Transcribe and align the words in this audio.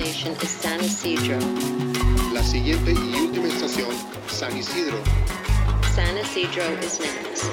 station 0.00 0.32
is 0.40 0.48
San 0.48 0.80
Isidro. 0.80 1.38
La 2.32 2.42
siguiente 2.42 2.92
y 2.92 3.20
última 3.20 3.48
estación, 3.48 3.90
San 4.28 4.56
Isidro. 4.56 4.96
San 5.94 6.16
Isidro 6.16 6.62
is 6.80 6.98
next. 7.00 7.44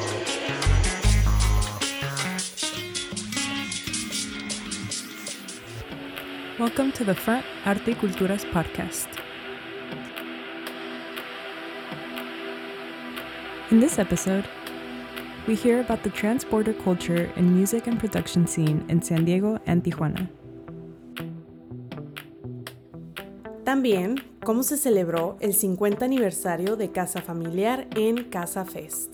Welcome 6.58 6.94
to 6.94 7.04
the 7.04 7.14
Front 7.14 7.46
Arte 7.66 7.92
y 7.92 7.96
Culturas 7.96 8.46
podcast. 8.46 9.10
In 13.72 13.82
this 13.82 14.00
episode, 14.00 14.48
we 15.48 15.56
hear 15.56 15.82
about 15.82 16.02
the 16.04 16.10
trans-border 16.12 16.74
culture 16.74 17.30
and 17.36 17.54
music 17.54 17.88
and 17.88 18.00
production 18.00 18.48
scene 18.48 18.86
in 18.88 19.02
San 19.02 19.26
Diego 19.26 19.60
and 19.66 19.84
Tijuana. 19.84 20.30
También 23.68 24.24
cómo 24.46 24.64
se 24.64 24.78
celebró 24.78 25.36
el 25.42 25.54
50 25.54 26.06
aniversario 26.06 26.78
de 26.78 26.90
Casa 26.94 27.22
Familiar 27.22 27.86
en 27.98 28.24
Casa 28.24 28.64
Fest. 28.64 29.14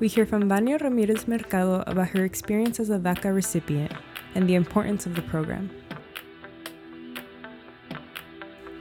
We 0.00 0.06
hear 0.06 0.28
from 0.28 0.46
Vania 0.46 0.78
Ramirez 0.78 1.26
Mercado 1.26 1.82
about 1.88 2.10
her 2.14 2.24
experience 2.24 2.78
as 2.78 2.88
a 2.90 3.00
DACA 3.00 3.34
recipient 3.34 3.90
and 4.36 4.46
the 4.46 4.54
importance 4.54 5.08
of 5.08 5.16
the 5.16 5.22
program. 5.22 5.68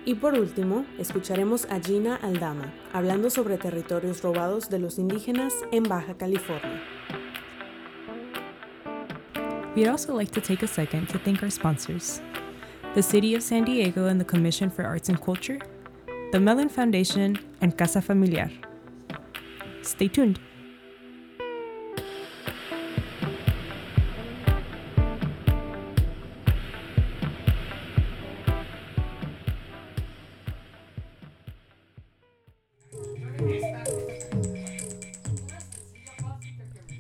Y 0.05 0.13
por 0.13 0.35
último, 0.35 0.85
escucharemos 0.99 1.65
a 1.71 1.79
Gina 1.79 2.17
Aldama 2.17 2.71
hablando 2.93 3.31
sobre 3.31 3.57
territorios 3.57 4.21
robados 4.21 4.69
de 4.69 4.77
los 4.77 4.99
indígenas 4.99 5.55
en 5.71 5.85
Baja 5.85 6.13
California. 6.19 6.83
We'd 9.75 9.87
also 9.87 10.13
like 10.13 10.31
to 10.33 10.39
take 10.39 10.61
a 10.61 10.67
second 10.67 11.07
to 11.09 11.17
thank 11.17 11.41
our 11.41 11.49
sponsors 11.49 12.21
the 12.95 13.03
City 13.03 13.35
of 13.35 13.43
San 13.43 13.65
Diego 13.65 14.07
and 14.07 14.21
the 14.21 14.25
Commission 14.25 14.69
for 14.69 14.85
Arts 14.85 15.09
and 15.09 15.21
Culture, 15.21 15.59
the 16.31 16.39
Mellon 16.39 16.69
Foundation, 16.69 17.37
and 17.59 17.77
Casa 17.77 18.01
Familiar. 18.01 18.49
Stay 19.81 20.07
tuned. 20.07 20.39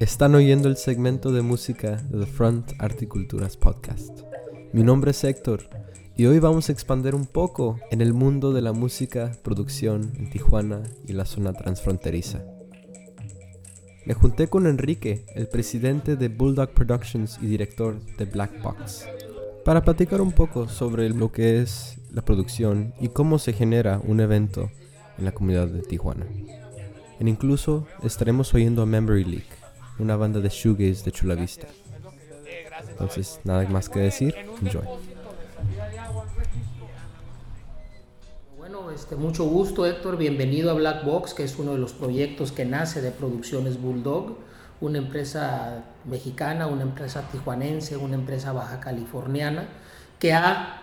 Están 0.01 0.35
oyendo 0.35 0.67
el 0.67 0.75
segmento 0.75 1.31
de 1.31 1.41
música 1.41 1.95
de 2.09 2.19
The 2.19 2.25
Front 2.25 2.73
Articulturas 2.79 3.55
Podcast. 3.55 4.23
Mi 4.73 4.83
nombre 4.83 5.11
es 5.11 5.23
Héctor 5.23 5.69
y 6.17 6.25
hoy 6.27 6.39
vamos 6.39 6.69
a 6.69 6.71
expandir 6.71 7.13
un 7.13 7.25
poco 7.25 7.77
en 7.91 7.99
el 8.01 8.13
mundo 8.13 8.53
de 8.53 8.61
la 8.61 8.71
música, 8.71 9.33
producción 9.43 10.13
en 10.17 10.29
Tijuana 10.29 10.83
y 11.05 11.11
la 11.11 11.25
zona 11.25 11.51
transfronteriza. 11.51 12.41
Me 14.05 14.13
junté 14.13 14.47
con 14.47 14.65
Enrique, 14.65 15.25
el 15.35 15.47
presidente 15.47 16.15
de 16.15 16.29
Bulldog 16.29 16.69
Productions 16.69 17.37
y 17.41 17.47
director 17.47 17.99
de 18.17 18.25
Black 18.25 18.61
Box, 18.61 19.07
para 19.65 19.83
platicar 19.83 20.21
un 20.21 20.31
poco 20.31 20.69
sobre 20.69 21.09
lo 21.09 21.33
que 21.33 21.61
es 21.61 21.97
la 22.11 22.23
producción 22.23 22.93
y 23.01 23.09
cómo 23.09 23.37
se 23.37 23.51
genera 23.51 23.99
un 24.01 24.21
evento 24.21 24.71
en 25.17 25.25
la 25.25 25.33
comunidad 25.33 25.67
de 25.67 25.81
Tijuana. 25.81 26.27
E 27.19 27.27
incluso 27.27 27.87
estaremos 28.03 28.53
oyendo 28.53 28.81
a 28.81 28.85
Memory 28.85 29.25
Leak, 29.25 29.47
una 29.99 30.15
banda 30.15 30.39
de 30.39 30.49
shoegaze 30.49 31.03
de 31.03 31.11
Chula 31.11 31.35
Vista. 31.35 31.67
Entonces, 32.89 33.41
nada 33.43 33.67
más 33.67 33.89
que 33.89 33.99
decir, 33.99 34.33
enjoy. 34.61 35.14
Este, 38.95 39.17
mucho 39.17 39.43
gusto 39.43 39.85
Héctor, 39.85 40.15
bienvenido 40.15 40.71
a 40.71 40.73
Black 40.73 41.03
Box, 41.03 41.33
que 41.33 41.43
es 41.43 41.59
uno 41.59 41.73
de 41.73 41.77
los 41.77 41.91
proyectos 41.91 42.53
que 42.53 42.63
nace 42.63 43.01
de 43.01 43.11
Producciones 43.11 43.81
Bulldog, 43.81 44.37
una 44.79 44.99
empresa 44.99 45.83
mexicana, 46.05 46.67
una 46.67 46.83
empresa 46.83 47.27
tijuanense, 47.29 47.97
una 47.97 48.15
empresa 48.15 48.53
baja 48.53 48.79
californiana, 48.79 49.67
que 50.17 50.31
ha 50.31 50.81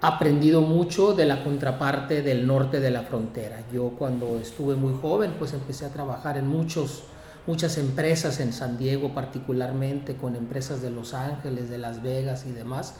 aprendido 0.00 0.62
mucho 0.62 1.12
de 1.12 1.26
la 1.26 1.44
contraparte 1.44 2.22
del 2.22 2.46
norte 2.46 2.80
de 2.80 2.90
la 2.90 3.02
frontera. 3.02 3.62
Yo 3.70 3.90
cuando 3.98 4.38
estuve 4.38 4.74
muy 4.74 4.94
joven, 4.98 5.34
pues 5.38 5.52
empecé 5.52 5.84
a 5.84 5.90
trabajar 5.90 6.38
en 6.38 6.48
muchos 6.48 7.04
muchas 7.46 7.78
empresas 7.78 8.40
en 8.40 8.54
San 8.54 8.78
Diego 8.78 9.12
particularmente, 9.12 10.16
con 10.16 10.34
empresas 10.34 10.80
de 10.80 10.90
Los 10.90 11.12
Ángeles, 11.12 11.68
de 11.68 11.76
Las 11.76 12.02
Vegas 12.02 12.46
y 12.46 12.52
demás, 12.52 12.94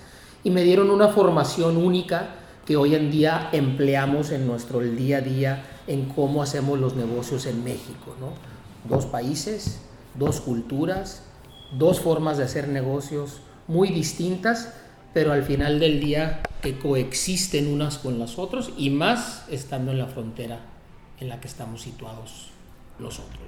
y 0.45 0.51
me 0.51 0.65
dieron 0.65 0.91
una 0.91 1.09
formación 1.09 1.79
única 1.79 2.29
que 2.69 2.77
hoy 2.77 2.95
en 2.95 3.11
día 3.11 3.49
empleamos 3.53 4.31
en 4.31 4.47
nuestro 4.47 4.81
día 4.81 5.17
a 5.17 5.21
día 5.23 5.65
en 5.87 6.05
cómo 6.05 6.43
hacemos 6.43 6.79
los 6.79 6.97
negocios 6.97 7.47
en 7.47 7.65
México. 7.65 8.15
¿no? 8.21 8.35
Dos 8.87 9.07
países, 9.07 9.81
dos 10.17 10.43
culturas, 10.43 11.23
dos 11.73 11.99
formas 11.99 12.37
de 12.37 12.45
hacer 12.45 12.69
negocios 12.69 13.41
muy 13.69 13.89
distintas, 13.89 14.75
pero 15.15 15.33
al 15.33 15.45
final 15.45 15.81
del 15.81 15.99
día 15.99 16.43
que 16.61 16.79
coexisten 16.79 17.73
unas 17.73 17.97
con 17.97 18.19
las 18.19 18.39
otras 18.39 18.69
y 18.77 18.91
más 18.91 19.47
estando 19.49 19.93
en 19.93 19.99
la 19.99 20.07
frontera 20.07 20.61
en 21.21 21.31
la 21.31 21.41
que 21.41 21.49
estamos 21.49 21.81
situados 21.81 22.49
nosotros. 22.99 23.41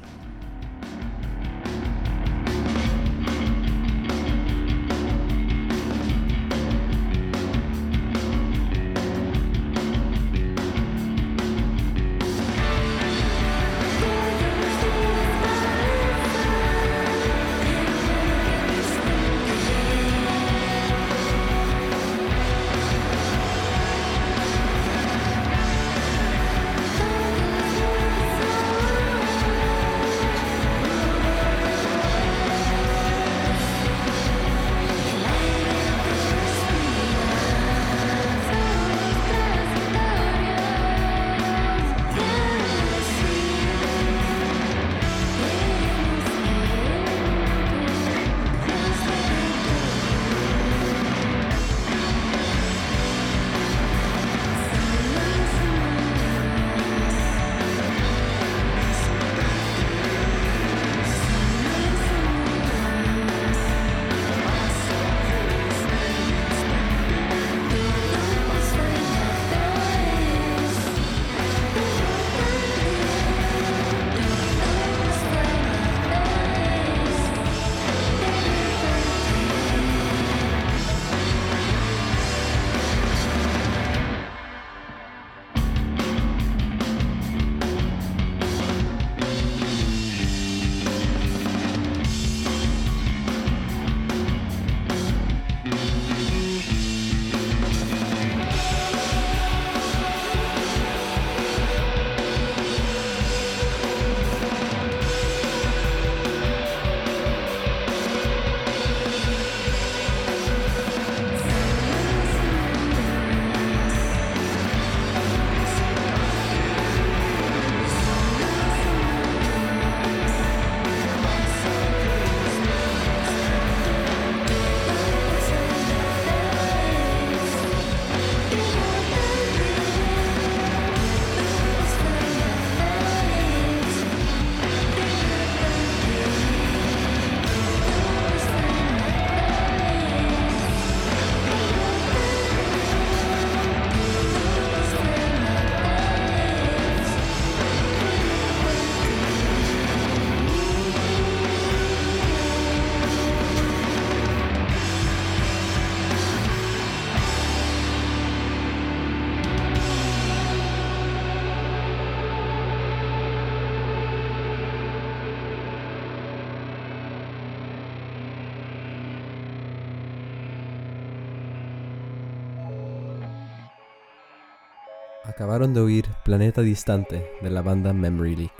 Acabaron 175.50 175.74
de 175.74 175.80
oír 175.80 176.06
Planeta 176.24 176.60
Distante 176.62 177.28
de 177.42 177.50
la 177.50 177.60
banda 177.60 177.92
Memory 177.92 178.36
Leak. 178.36 178.52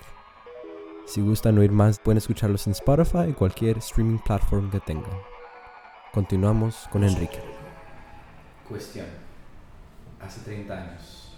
Si 1.07 1.21
gustan 1.21 1.57
oír 1.59 1.71
más, 1.71 2.01
pueden 2.01 2.19
escucharlos 2.19 2.67
en 2.67 2.73
Spotify 2.73 3.29
y 3.29 3.33
cualquier 3.33 3.79
streaming 3.79 4.19
platform 4.19 4.73
que 4.73 4.81
tengan. 4.81 5.13
Continuamos 6.13 6.89
con 6.91 7.05
Enrique. 7.05 7.39
Cuestión. 8.69 9.07
Hace 10.21 10.41
30 10.41 10.75
años 10.83 11.37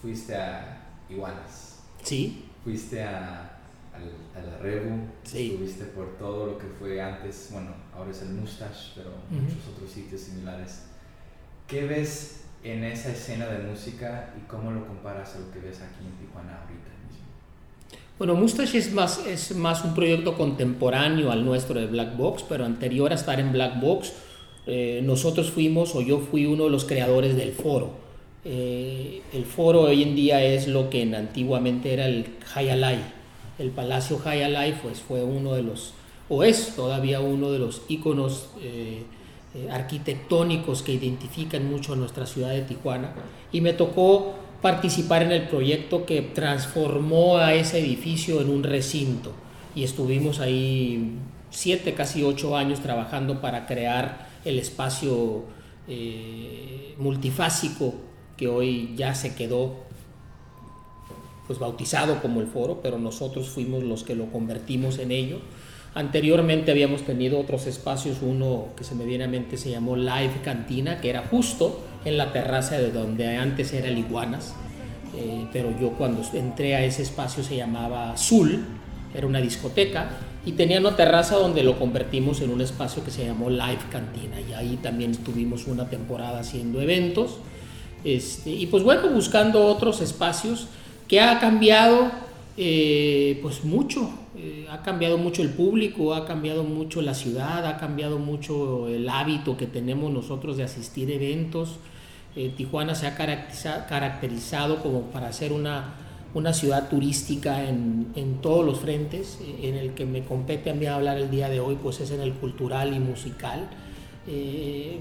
fuiste 0.00 0.34
a 0.34 0.80
Iguanas, 1.10 1.80
Sí, 2.02 2.48
fuiste 2.64 3.04
a, 3.04 3.50
al- 3.94 4.40
a 4.42 4.46
la 4.50 4.56
Rebu, 4.62 5.08
Sí. 5.24 5.50
estuviste 5.50 5.84
por 5.84 6.16
todo 6.16 6.46
lo 6.46 6.56
que 6.58 6.68
fue 6.78 7.02
antes, 7.02 7.50
bueno, 7.52 7.72
ahora 7.94 8.12
es 8.12 8.22
el 8.22 8.30
Mustache, 8.30 8.92
pero 8.94 9.10
Ujú. 9.10 9.42
muchos 9.42 9.68
otros 9.74 9.90
sitios 9.90 10.22
similares. 10.22 10.84
¿Qué 11.66 11.84
ves 11.84 12.44
en 12.64 12.84
esa 12.84 13.10
escena 13.12 13.46
de 13.46 13.58
música 13.68 14.34
y 14.36 14.46
cómo 14.48 14.70
lo 14.70 14.86
comparas 14.86 15.34
a 15.36 15.40
lo 15.40 15.50
que 15.52 15.60
ves 15.60 15.76
aquí 15.80 16.04
en 16.04 16.26
Tijuana 16.26 16.60
ahorita 16.62 16.88
mismo? 17.08 17.24
Bueno, 18.18 18.34
Mustache 18.34 18.78
es 18.78 18.92
más, 18.92 19.24
es 19.26 19.54
más 19.54 19.84
un 19.84 19.94
proyecto 19.94 20.36
contemporáneo 20.36 21.30
al 21.30 21.44
nuestro 21.44 21.78
de 21.80 21.86
Black 21.86 22.16
Box, 22.16 22.44
pero 22.48 22.64
anterior 22.64 23.12
a 23.12 23.14
estar 23.14 23.38
en 23.40 23.52
Black 23.52 23.80
Box, 23.80 24.12
eh, 24.66 25.00
nosotros 25.04 25.50
fuimos 25.50 25.94
o 25.94 26.00
yo 26.02 26.18
fui 26.20 26.46
uno 26.46 26.64
de 26.64 26.70
los 26.70 26.84
creadores 26.84 27.36
del 27.36 27.52
foro. 27.52 27.92
Eh, 28.44 29.22
el 29.32 29.44
foro 29.44 29.82
hoy 29.82 30.02
en 30.02 30.14
día 30.14 30.42
es 30.42 30.68
lo 30.68 30.90
que 30.90 31.02
en- 31.02 31.14
antiguamente 31.14 31.92
era 31.92 32.06
el 32.06 32.26
Hayalai. 32.54 32.98
El 33.58 33.70
Palacio 33.70 34.20
Hayalai 34.24 34.80
pues, 34.82 35.00
fue 35.00 35.22
uno 35.22 35.54
de 35.54 35.62
los, 35.62 35.92
o 36.28 36.44
es 36.44 36.74
todavía 36.76 37.20
uno 37.20 37.50
de 37.50 37.58
los 37.58 37.82
íconos 37.88 38.50
eh, 38.60 39.02
eh, 39.54 39.68
arquitectónicos 39.70 40.82
que 40.82 40.92
identifican 40.92 41.68
mucho 41.70 41.94
a 41.94 41.96
nuestra 41.96 42.26
ciudad 42.26 42.50
de 42.50 42.62
Tijuana. 42.62 43.12
Y 43.52 43.60
me 43.60 43.72
tocó 43.72 44.34
participar 44.60 45.22
en 45.22 45.32
el 45.32 45.48
proyecto 45.48 46.04
que 46.04 46.20
transformó 46.22 47.38
a 47.38 47.54
ese 47.54 47.78
edificio 47.78 48.40
en 48.40 48.50
un 48.50 48.62
recinto. 48.62 49.32
Y 49.74 49.84
estuvimos 49.84 50.40
ahí 50.40 51.12
siete, 51.50 51.94
casi 51.94 52.22
ocho 52.22 52.56
años 52.56 52.80
trabajando 52.80 53.40
para 53.40 53.66
crear 53.66 54.28
el 54.44 54.58
espacio 54.58 55.44
eh, 55.86 56.94
multifásico 56.98 57.94
que 58.36 58.48
hoy 58.48 58.94
ya 58.96 59.14
se 59.14 59.34
quedó 59.34 59.88
pues 61.46 61.58
bautizado 61.58 62.20
como 62.20 62.42
el 62.42 62.46
foro, 62.46 62.80
pero 62.82 62.98
nosotros 62.98 63.48
fuimos 63.48 63.82
los 63.82 64.04
que 64.04 64.14
lo 64.14 64.30
convertimos 64.30 64.98
en 64.98 65.10
ello. 65.10 65.38
Anteriormente 65.94 66.70
habíamos 66.70 67.02
tenido 67.02 67.40
otros 67.40 67.66
espacios, 67.66 68.18
uno 68.22 68.66
que 68.76 68.84
se 68.84 68.94
me 68.94 69.04
viene 69.04 69.24
a 69.24 69.28
mente 69.28 69.56
se 69.56 69.70
llamó 69.70 69.96
Live 69.96 70.40
Cantina, 70.44 71.00
que 71.00 71.10
era 71.10 71.26
justo 71.28 71.84
en 72.04 72.16
la 72.16 72.32
terraza 72.32 72.78
de 72.78 72.92
donde 72.92 73.36
antes 73.36 73.72
era 73.72 73.88
el 73.88 73.98
Iguanas, 73.98 74.54
Eh, 75.16 75.46
pero 75.52 75.72
yo 75.80 75.92
cuando 75.92 76.22
entré 76.34 76.76
a 76.76 76.84
ese 76.84 77.02
espacio 77.02 77.42
se 77.42 77.56
llamaba 77.56 78.12
Azul, 78.12 78.62
era 79.14 79.26
una 79.26 79.40
discoteca, 79.40 80.10
y 80.44 80.52
tenía 80.52 80.78
una 80.78 80.94
terraza 80.96 81.36
donde 81.36 81.62
lo 81.62 81.78
convertimos 81.78 82.42
en 82.42 82.50
un 82.50 82.60
espacio 82.60 83.02
que 83.02 83.10
se 83.10 83.24
llamó 83.24 83.48
Live 83.48 83.88
Cantina, 83.90 84.36
y 84.38 84.52
ahí 84.52 84.78
también 84.82 85.12
estuvimos 85.12 85.66
una 85.66 85.88
temporada 85.88 86.40
haciendo 86.40 86.82
eventos, 86.82 87.38
este, 88.04 88.50
y 88.50 88.66
pues 88.66 88.84
bueno, 88.84 89.08
buscando 89.08 89.64
otros 89.66 90.02
espacios 90.02 90.68
que 91.08 91.20
ha 91.20 91.40
cambiado 91.40 92.10
eh, 92.58 93.38
pues 93.40 93.64
mucho, 93.64 94.10
eh, 94.38 94.66
ha 94.70 94.82
cambiado 94.82 95.18
mucho 95.18 95.42
el 95.42 95.50
público, 95.50 96.14
ha 96.14 96.24
cambiado 96.24 96.64
mucho 96.64 97.02
la 97.02 97.14
ciudad, 97.14 97.66
ha 97.66 97.76
cambiado 97.76 98.18
mucho 98.18 98.88
el 98.88 99.08
hábito 99.08 99.56
que 99.56 99.66
tenemos 99.66 100.12
nosotros 100.12 100.56
de 100.56 100.64
asistir 100.64 101.10
a 101.10 101.14
eventos. 101.14 101.76
Eh, 102.36 102.52
Tijuana 102.56 102.94
se 102.94 103.06
ha 103.06 103.16
caracteriza- 103.16 103.86
caracterizado 103.86 104.82
como 104.82 105.02
para 105.10 105.32
ser 105.32 105.52
una, 105.52 105.94
una 106.34 106.52
ciudad 106.52 106.88
turística 106.88 107.68
en, 107.68 108.08
en 108.14 108.40
todos 108.40 108.64
los 108.64 108.78
frentes, 108.80 109.38
eh, 109.42 109.68
en 109.68 109.74
el 109.74 109.94
que 109.94 110.06
me 110.06 110.22
compete 110.22 110.70
a 110.70 110.74
mí 110.74 110.86
hablar 110.86 111.18
el 111.18 111.30
día 111.30 111.48
de 111.48 111.60
hoy, 111.60 111.76
pues 111.82 112.00
es 112.00 112.10
en 112.10 112.20
el 112.20 112.32
cultural 112.34 112.94
y 112.94 113.00
musical. 113.00 113.68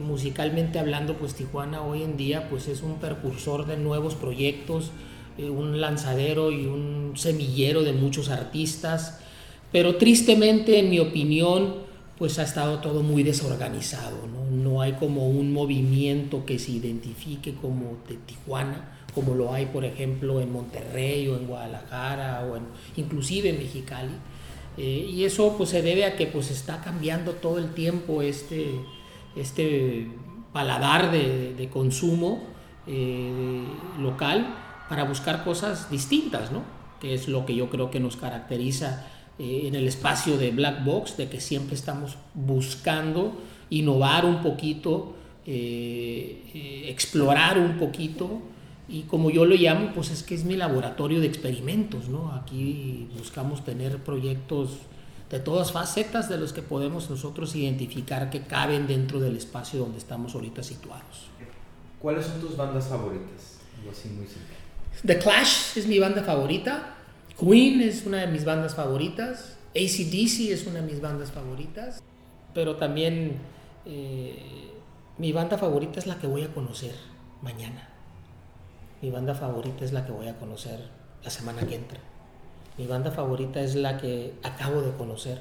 Musicalmente 0.07 0.79
hablando, 0.79 1.15
pues 1.17 1.33
Tijuana 1.35 1.81
hoy 1.81 2.01
en 2.01 2.15
día 2.15 2.47
pues 2.49 2.69
es 2.69 2.81
un 2.81 2.95
precursor 2.95 3.65
de 3.65 3.75
nuevos 3.75 4.15
proyectos, 4.15 4.91
un 5.37 5.81
lanzadero 5.81 6.49
y 6.49 6.65
un 6.65 7.11
semillero 7.15 7.83
de 7.83 7.91
muchos 7.91 8.29
artistas, 8.29 9.19
pero 9.71 9.95
tristemente, 9.97 10.79
en 10.79 10.89
mi 10.89 10.99
opinión, 10.99 11.87
pues 12.17 12.39
ha 12.39 12.43
estado 12.43 12.79
todo 12.79 13.03
muy 13.03 13.23
desorganizado, 13.23 14.27
¿no? 14.27 14.49
No 14.49 14.81
hay 14.81 14.93
como 14.93 15.29
un 15.29 15.53
movimiento 15.53 16.45
que 16.45 16.57
se 16.57 16.71
identifique 16.71 17.53
como 17.53 17.97
de 18.07 18.15
Tijuana, 18.15 18.97
como 19.13 19.35
lo 19.35 19.53
hay, 19.53 19.67
por 19.67 19.85
ejemplo, 19.85 20.41
en 20.41 20.51
Monterrey 20.51 21.27
o 21.27 21.37
en 21.37 21.47
Guadalajara 21.47 22.45
o 22.45 22.57
en, 22.57 22.63
inclusive 22.95 23.49
en 23.49 23.57
Mexicali. 23.57 24.13
Eh, 24.77 25.09
y 25.11 25.25
eso 25.25 25.55
pues 25.57 25.69
se 25.69 25.81
debe 25.81 26.05
a 26.05 26.15
que 26.15 26.27
pues 26.27 26.51
está 26.51 26.81
cambiando 26.81 27.33
todo 27.33 27.57
el 27.57 27.73
tiempo 27.73 28.21
este, 28.21 28.79
este 29.35 30.07
paladar 30.53 31.11
de, 31.11 31.69
consumo 31.73 32.43
eh, 32.85 33.63
local 33.99 34.55
para 34.87 35.03
buscar 35.03 35.43
cosas 35.43 35.89
distintas, 35.89 36.51
¿no? 36.51 36.63
Que 37.01 37.13
es 37.13 37.27
lo 37.27 37.45
que 37.45 37.55
yo 37.55 37.69
creo 37.69 37.91
que 37.91 37.99
nos 37.99 38.17
caracteriza 38.17 39.05
eh, 39.39 39.63
en 39.65 39.75
el 39.75 39.87
espacio 39.87 40.37
de 40.37 40.51
Black 40.51 40.83
Box, 40.83 41.17
de 41.17 41.29
que 41.29 41.39
siempre 41.39 41.75
estamos 41.75 42.17
buscando 42.33 43.39
innovar 43.69 44.25
un 44.25 44.41
poquito, 44.41 45.15
eh, 45.45 46.43
eh, 46.53 46.85
explorar 46.89 47.57
un 47.57 47.77
poquito 47.77 48.41
y 48.89 49.03
como 49.03 49.29
yo 49.29 49.45
lo 49.45 49.55
llamo, 49.55 49.91
pues 49.93 50.11
es 50.11 50.23
que 50.23 50.33
es 50.33 50.45
mi 50.45 50.55
laboratorio 50.55 51.19
de 51.19 51.27
experimentos, 51.27 52.07
¿no? 52.07 52.31
Aquí 52.33 53.09
buscamos 53.17 53.65
tener 53.65 53.97
proyectos 53.97 54.77
de 55.29 55.39
todas 55.39 55.73
facetas 55.73 56.29
de 56.29 56.37
los 56.37 56.53
que 56.53 56.61
podemos 56.61 57.09
nosotros 57.09 57.55
identificar 57.55 58.29
que 58.29 58.43
caben 58.43 58.87
dentro 58.87 59.19
del 59.19 59.35
espacio 59.35 59.79
donde 59.79 59.97
estamos 59.97 60.35
ahorita 60.35 60.63
situados. 60.63 61.27
¿Cuáles 62.01 62.25
son 62.25 62.39
tus 62.39 62.55
bandas 62.55 62.87
favoritas? 62.87 63.59
Así 63.91 64.09
muy 64.09 64.25
simple. 64.25 64.55
The 65.05 65.19
Clash 65.19 65.77
es 65.77 65.85
mi 65.85 65.99
banda 65.99 66.23
favorita, 66.23 66.96
Queen 67.39 67.81
es 67.81 68.05
una 68.05 68.21
de 68.21 68.27
mis 68.27 68.45
bandas 68.45 68.73
favoritas, 68.73 69.57
ACDC 69.75 70.51
es 70.51 70.65
una 70.65 70.81
de 70.81 70.91
mis 70.91 71.01
bandas 71.01 71.31
favoritas, 71.31 72.01
pero 72.55 72.77
también 72.77 73.37
eh, 73.85 74.71
mi 75.19 75.31
banda 75.31 75.59
favorita 75.59 75.99
es 75.99 76.07
la 76.07 76.17
que 76.17 76.25
voy 76.25 76.41
a 76.41 76.51
conocer 76.51 76.95
mañana. 77.43 77.89
Mi 79.03 79.11
banda 79.11 79.35
favorita 79.35 79.85
es 79.85 79.93
la 79.93 80.03
que 80.03 80.11
voy 80.11 80.27
a 80.27 80.39
conocer 80.39 80.79
la 81.23 81.29
semana 81.29 81.61
que 81.61 81.75
entra. 81.75 81.99
Mi 82.79 82.87
banda 82.87 83.11
favorita 83.11 83.61
es 83.61 83.75
la 83.75 83.99
que 83.99 84.33
acabo 84.41 84.81
de 84.81 84.91
conocer. 84.93 85.39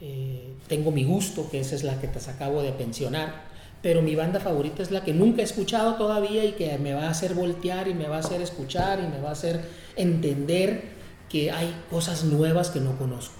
Eh, 0.00 0.54
tengo 0.68 0.90
mi 0.90 1.04
gusto, 1.04 1.50
que 1.50 1.60
esa 1.60 1.74
es 1.74 1.84
la 1.84 2.00
que 2.00 2.08
te 2.08 2.18
acabo 2.30 2.62
de 2.62 2.72
pensionar, 2.72 3.42
pero 3.82 4.00
mi 4.00 4.14
banda 4.14 4.40
favorita 4.40 4.82
es 4.82 4.90
la 4.90 5.04
que 5.04 5.12
nunca 5.12 5.42
he 5.42 5.44
escuchado 5.44 5.96
todavía 5.96 6.46
y 6.46 6.52
que 6.52 6.78
me 6.78 6.94
va 6.94 7.08
a 7.08 7.10
hacer 7.10 7.34
voltear 7.34 7.88
y 7.88 7.92
me 7.92 8.08
va 8.08 8.16
a 8.16 8.20
hacer 8.20 8.40
escuchar 8.40 9.00
y 9.00 9.06
me 9.06 9.20
va 9.20 9.28
a 9.28 9.32
hacer 9.32 9.60
entender 9.96 10.93
que 11.34 11.50
hay 11.50 11.74
cosas 11.90 12.22
nuevas 12.22 12.70
que 12.70 12.78
no 12.78 12.96
conozco. 12.96 13.34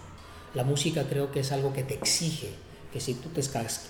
La 0.53 0.65
música 0.65 1.05
creo 1.09 1.31
que 1.31 1.39
es 1.39 1.53
algo 1.53 1.73
que 1.73 1.85
te 1.85 1.95
exige, 1.95 2.51
que 2.93 2.99
si 2.99 3.15
tú 3.15 3.29
te 3.29 3.41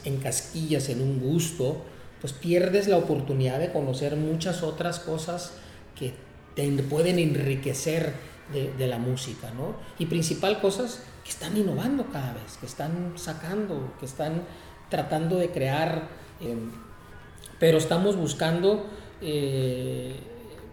encasquillas 0.05 0.91
en 0.91 1.01
un 1.01 1.21
gusto, 1.21 1.79
pues 2.21 2.35
pierdes 2.35 2.87
la 2.87 2.99
oportunidad 2.99 3.59
de 3.59 3.73
conocer 3.73 4.17
muchas 4.17 4.63
otras 4.63 5.01
cosas 5.01 5.55
que 5.99 6.13
te 6.55 6.69
pueden 6.83 7.19
enriquecer 7.19 8.13
de, 8.53 8.87
la 8.87 8.99
música, 8.99 9.51
¿no? 9.57 9.75
Y 9.99 10.05
principal 10.05 10.61
cosas 10.61 11.01
que 11.25 11.31
están 11.31 11.57
innovando 11.57 12.05
cada 12.13 12.35
vez, 12.35 12.59
que 12.61 12.67
están 12.67 13.15
sacando, 13.17 13.95
que 13.99 14.05
están 14.05 14.43
tratando 14.91 15.39
de 15.39 15.49
crear, 15.49 16.09
eh, 16.43 16.55
pero 17.59 17.79
estamos 17.79 18.17
buscando, 18.17 18.85
eh, 19.23 20.15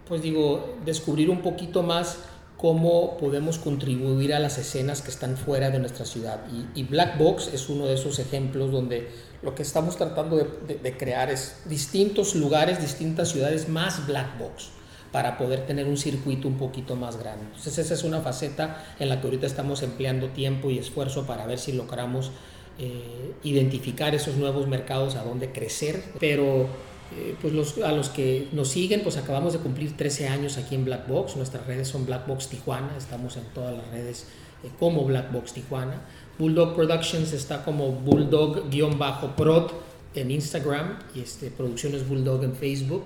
pues 0.06 0.20
digo, 0.20 0.76
descubrir 0.84 1.30
un 1.30 1.40
poquito 1.40 1.82
más 1.82 2.18
cómo 2.62 3.16
podemos 3.18 3.58
contribuir 3.58 4.32
a 4.32 4.38
las 4.38 4.56
escenas 4.56 5.02
que 5.02 5.10
están 5.10 5.36
fuera 5.36 5.70
de 5.70 5.80
nuestra 5.80 6.04
ciudad. 6.06 6.38
Y, 6.74 6.80
y 6.80 6.84
Black 6.84 7.18
Box 7.18 7.50
es 7.52 7.68
uno 7.68 7.86
de 7.86 7.94
esos 7.94 8.20
ejemplos 8.20 8.70
donde 8.70 9.08
lo 9.42 9.56
que 9.56 9.62
estamos 9.62 9.96
tratando 9.96 10.36
de, 10.36 10.46
de- 10.68 10.76
de 10.76 10.96
crear 10.96 11.28
es 11.28 11.56
distintos 11.64 12.36
lugares, 12.36 12.80
distintas 12.80 13.30
ciudades 13.30 13.68
más 13.68 14.06
Black 14.06 14.38
Box 14.38 14.68
para 15.10 15.36
poder 15.36 15.66
tener 15.66 15.86
un 15.88 15.96
circuito 15.96 16.46
un 16.46 16.56
poquito 16.56 16.94
más 16.94 17.16
grande. 17.18 17.44
Entonces 17.46 17.76
esa 17.78 17.94
es 17.94 18.04
una 18.04 18.20
faceta 18.20 18.94
en 19.00 19.08
la 19.08 19.20
que 19.20 19.26
ahorita 19.26 19.46
estamos 19.46 19.82
empleando 19.82 20.28
tiempo 20.28 20.70
y 20.70 20.78
esfuerzo 20.78 21.26
para 21.26 21.44
ver 21.46 21.58
si 21.58 21.72
logramos 21.72 22.30
eh, 22.78 23.34
identificar 23.42 24.14
esos 24.14 24.36
nuevos 24.36 24.68
mercados 24.68 25.16
a 25.16 25.24
dónde 25.24 25.50
crecer, 25.52 26.02
pero 26.20 26.68
eh, 27.14 27.36
pues 27.40 27.52
los, 27.52 27.76
a 27.78 27.92
los 27.92 28.08
que 28.08 28.48
nos 28.52 28.68
siguen, 28.68 29.02
pues 29.02 29.16
acabamos 29.16 29.52
de 29.52 29.58
cumplir 29.58 29.96
13 29.96 30.28
años 30.28 30.56
aquí 30.56 30.74
en 30.74 30.84
Black 30.84 31.06
Box, 31.08 31.36
nuestras 31.36 31.66
redes 31.66 31.88
son 31.88 32.06
Black 32.06 32.26
Box 32.26 32.48
Tijuana, 32.48 32.96
estamos 32.96 33.36
en 33.36 33.44
todas 33.54 33.76
las 33.76 33.86
redes 33.88 34.26
eh, 34.64 34.68
como 34.78 35.04
Black 35.04 35.30
Box 35.32 35.52
Tijuana. 35.52 36.00
Bulldog 36.38 36.74
Productions 36.74 37.32
está 37.32 37.64
como 37.64 37.92
Bulldog-prod 37.92 39.70
en 40.14 40.30
Instagram 40.30 40.98
y 41.14 41.20
este, 41.20 41.50
Producciones 41.50 42.08
Bulldog 42.08 42.44
en 42.44 42.54
Facebook. 42.54 43.04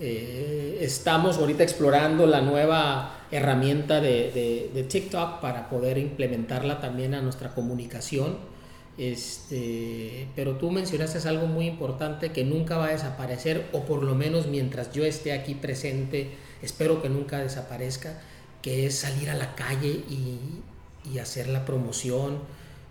Eh, 0.00 0.78
estamos 0.80 1.36
ahorita 1.36 1.62
explorando 1.62 2.26
la 2.26 2.40
nueva 2.40 3.26
herramienta 3.30 4.00
de, 4.00 4.32
de, 4.32 4.70
de, 4.74 4.82
TikTok 4.82 5.40
para 5.40 5.68
poder 5.68 5.98
implementarla 5.98 6.80
también 6.80 7.14
a 7.14 7.22
nuestra 7.22 7.54
comunicación. 7.54 8.53
Este, 8.96 10.28
pero 10.36 10.56
tú 10.56 10.70
mencionaste 10.70 11.28
algo 11.28 11.46
muy 11.46 11.66
importante 11.66 12.30
que 12.30 12.44
nunca 12.44 12.78
va 12.78 12.86
a 12.86 12.92
desaparecer, 12.92 13.68
o 13.72 13.84
por 13.84 14.02
lo 14.02 14.14
menos 14.14 14.46
mientras 14.46 14.92
yo 14.92 15.04
esté 15.04 15.32
aquí 15.32 15.54
presente, 15.54 16.30
espero 16.62 17.02
que 17.02 17.08
nunca 17.08 17.38
desaparezca, 17.38 18.20
que 18.62 18.86
es 18.86 18.96
salir 18.98 19.30
a 19.30 19.34
la 19.34 19.54
calle 19.54 20.04
y, 20.08 21.18
hacer 21.18 21.48
la 21.48 21.64
promoción, 21.64 22.38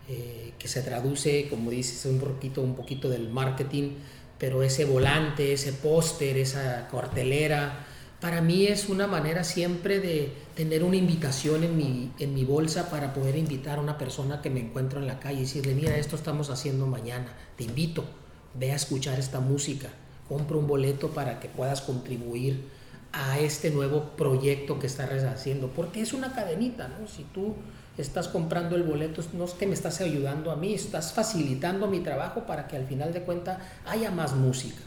eh, 0.08 0.54
que 0.60 0.68
se 0.68 0.82
traduce, 0.82 1.48
como 1.50 1.72
dices, 1.72 2.06
un 2.06 2.20
poquito, 2.20 2.62
un 2.62 2.76
poquito 2.76 3.10
del 3.10 3.30
marketing, 3.30 3.92
pero 4.38 4.62
ese 4.62 4.86
volante, 4.86 5.54
ese 5.54 5.74
póster, 5.74 6.38
esa 6.38 6.88
cartelera, 6.92 7.86
para 8.24 8.40
mí 8.40 8.68
es 8.68 8.88
una 8.88 9.06
manera 9.06 9.44
siempre 9.44 10.00
de 10.00 10.32
tener 10.56 10.86
una 10.86 10.96
invitación 10.96 11.66
en 11.66 11.76
mi, 11.76 12.14
en 12.20 12.34
mi 12.34 12.46
bolsa 12.46 12.90
para 12.90 13.14
poder 13.14 13.36
invitar 13.36 13.80
a 13.80 13.82
una 13.82 13.98
persona 13.98 14.42
que 14.42 14.50
me 14.50 14.62
encuentro 14.62 15.02
en 15.02 15.08
la 15.08 15.20
calle 15.20 15.40
y 15.40 15.42
decirle, 15.42 15.76
mira, 15.76 15.98
esto 15.98 16.16
estamos 16.16 16.50
haciendo 16.50 16.88
mañana, 16.88 17.28
te 17.58 17.66
invito, 17.66 18.06
ve 18.54 18.72
a 18.72 18.76
escuchar 18.76 19.20
esta 19.20 19.42
música, 19.42 19.90
compra 20.30 20.56
un 20.56 20.68
boleto 20.68 21.10
para 21.10 21.42
que 21.42 21.50
puedas 21.50 21.82
contribuir 21.82 22.70
a 23.12 23.40
este 23.40 23.72
nuevo 23.72 24.12
proyecto 24.16 24.80
que 24.80 24.88
estás 24.88 25.22
haciendo, 25.26 25.68
porque 25.68 26.00
es 26.00 26.14
una 26.14 26.32
cadenita, 26.32 26.88
¿no? 26.88 27.10
Si 27.10 27.24
tú 27.24 27.56
estás 27.98 28.30
comprando 28.30 28.78
el 28.78 28.84
boleto, 28.84 29.22
no 29.34 29.44
es 29.44 29.52
que 29.52 29.68
me 29.68 29.74
estás 29.74 30.00
ayudando 30.00 30.50
a 30.50 30.56
mí, 30.56 30.74
estás 30.74 31.12
facilitando 31.12 31.88
mi 31.88 32.00
trabajo 32.00 32.46
para 32.46 32.70
que 32.70 32.78
al 32.78 32.88
final 32.88 33.12
de 33.12 33.24
cuentas 33.24 33.58
haya 33.86 34.12
más 34.12 34.34
música 34.34 34.80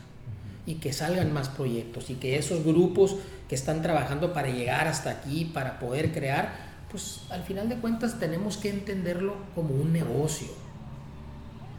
y 0.66 0.74
que 0.74 0.92
salgan 0.92 1.32
más 1.32 1.48
proyectos 1.48 2.10
y 2.10 2.14
que 2.16 2.36
esos 2.36 2.64
grupos 2.64 3.16
que 3.48 3.54
están 3.54 3.82
trabajando 3.82 4.32
para 4.32 4.48
llegar 4.48 4.88
hasta 4.88 5.10
aquí, 5.10 5.44
para 5.44 5.78
poder 5.78 6.12
crear, 6.12 6.54
pues 6.90 7.20
al 7.30 7.42
final 7.44 7.68
de 7.68 7.76
cuentas 7.76 8.18
tenemos 8.18 8.56
que 8.56 8.70
entenderlo 8.70 9.36
como 9.54 9.74
un 9.74 9.92
negocio. 9.92 10.48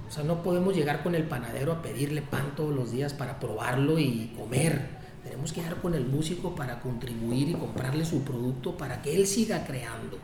O 0.08 0.12
sea, 0.12 0.24
no 0.24 0.42
podemos 0.42 0.76
llegar 0.76 1.04
con 1.04 1.16
el 1.16 1.24
panadero 1.24 1.74
a 1.74 1.82
pedirle 1.82 2.22
pan 2.22 2.56
todos 2.56 2.74
los 2.74 2.92
días 2.92 3.14
para 3.14 3.40
probarlo 3.40 4.00
y 4.00 4.34
comer. 4.38 4.98
Tenemos 5.24 5.52
que 5.52 5.60
llegar 5.60 5.82
con 5.82 5.94
el 5.94 6.06
músico 6.06 6.56
para 6.56 6.80
contribuir 6.80 7.50
y 7.50 7.54
comprarle 7.54 8.06
su 8.06 8.24
producto 8.24 8.78
para 8.78 9.02
que 9.02 9.16
él 9.16 9.28
siga 9.28 9.66
creando 9.66 10.18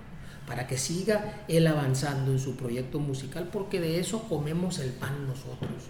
para 0.48 0.68
que 0.68 0.78
siga 0.78 1.46
él 1.48 1.68
avanzando 1.68 2.32
en 2.32 2.40
su 2.40 2.56
proyecto 2.56 3.00
musical, 3.00 3.50
porque 3.52 3.80
de 3.80 4.00
eso 4.00 4.24
comemos 4.24 4.80
el 4.80 4.92
pan 4.92 5.28
nosotros. 5.28 5.90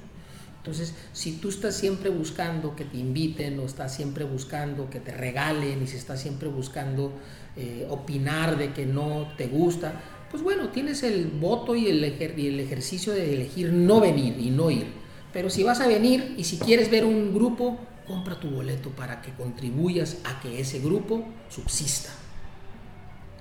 Entonces, 0.63 0.93
si 1.11 1.33
tú 1.33 1.49
estás 1.49 1.75
siempre 1.75 2.09
buscando 2.09 2.73
que 2.73 2.85
te 2.85 2.95
inviten 2.95 3.59
o 3.59 3.65
estás 3.65 3.93
siempre 3.93 4.23
buscando 4.23 4.89
que 4.89 5.01
te 5.01 5.11
regalen 5.11 5.83
y 5.83 5.87
si 5.87 5.97
estás 5.97 6.21
siempre 6.21 6.47
buscando 6.47 7.11
eh, 7.57 7.85
opinar 7.89 8.57
de 8.57 8.71
que 8.71 8.85
no 8.85 9.27
te 9.35 9.47
gusta, 9.47 10.01
pues 10.31 10.41
bueno, 10.41 10.69
tienes 10.69 11.03
el 11.03 11.27
voto 11.27 11.75
y 11.75 11.89
el, 11.89 12.05
y 12.37 12.47
el 12.47 12.61
ejercicio 12.61 13.11
de 13.11 13.33
elegir 13.33 13.73
no 13.73 13.99
venir 13.99 14.39
y 14.39 14.51
no 14.51 14.71
ir. 14.71 14.87
Pero 15.33 15.49
si 15.49 15.63
vas 15.63 15.81
a 15.81 15.87
venir 15.87 16.33
y 16.37 16.45
si 16.45 16.57
quieres 16.57 16.89
ver 16.89 17.03
un 17.03 17.33
grupo, 17.33 17.77
compra 18.07 18.39
tu 18.39 18.49
boleto 18.49 18.89
para 18.91 19.21
que 19.21 19.33
contribuyas 19.33 20.19
a 20.23 20.39
que 20.39 20.61
ese 20.61 20.79
grupo 20.79 21.25
subsista 21.49 22.11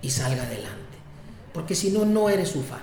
y 0.02 0.11
salga 0.11 0.43
adelante. 0.43 0.99
Porque 1.55 1.76
si 1.76 1.91
no, 1.91 2.05
no 2.05 2.29
eres 2.29 2.49
su 2.49 2.64
fan. 2.64 2.83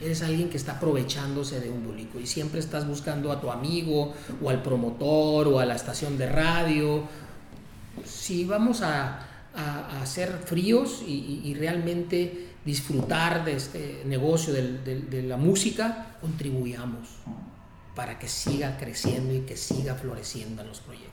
Eres 0.00 0.22
alguien 0.22 0.48
que 0.48 0.56
está 0.56 0.72
aprovechándose 0.72 1.60
de 1.60 1.70
un 1.70 1.82
público 1.82 2.20
y 2.20 2.26
siempre 2.26 2.60
estás 2.60 2.86
buscando 2.86 3.32
a 3.32 3.40
tu 3.40 3.50
amigo 3.50 4.14
o 4.42 4.50
al 4.50 4.62
promotor 4.62 5.48
o 5.48 5.58
a 5.58 5.66
la 5.66 5.74
estación 5.74 6.16
de 6.16 6.28
radio. 6.28 7.02
Si 8.04 8.44
vamos 8.44 8.82
a, 8.82 9.28
a, 9.54 10.06
ser 10.06 10.30
fríos 10.44 11.02
y, 11.06 11.54
realmente 11.54 12.46
disfrutar 12.64 13.44
de 13.44 13.54
este 13.54 14.02
negocio 14.04 14.52
de, 14.52 15.22
la 15.22 15.36
música, 15.36 16.16
contribuyamos 16.20 17.08
para 17.94 18.18
que 18.18 18.28
siga 18.28 18.76
creciendo 18.76 19.34
y 19.34 19.40
que 19.40 19.56
siga 19.56 19.94
floreciendo 19.94 20.62
en 20.62 20.68
los 20.68 20.80
proyectos. 20.80 21.12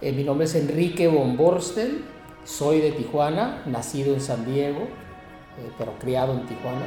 Eh, 0.00 0.12
mi 0.12 0.22
nombre 0.22 0.46
es 0.46 0.54
Enrique 0.54 1.08
von 1.08 1.36
Borstel, 1.36 2.04
soy 2.44 2.80
de 2.80 2.92
Tijuana, 2.92 3.62
nacido 3.66 4.14
en 4.14 4.20
San 4.20 4.44
Diego, 4.44 4.86
pero 5.78 5.92
criado 5.98 6.32
en 6.32 6.46
Tijuana. 6.46 6.86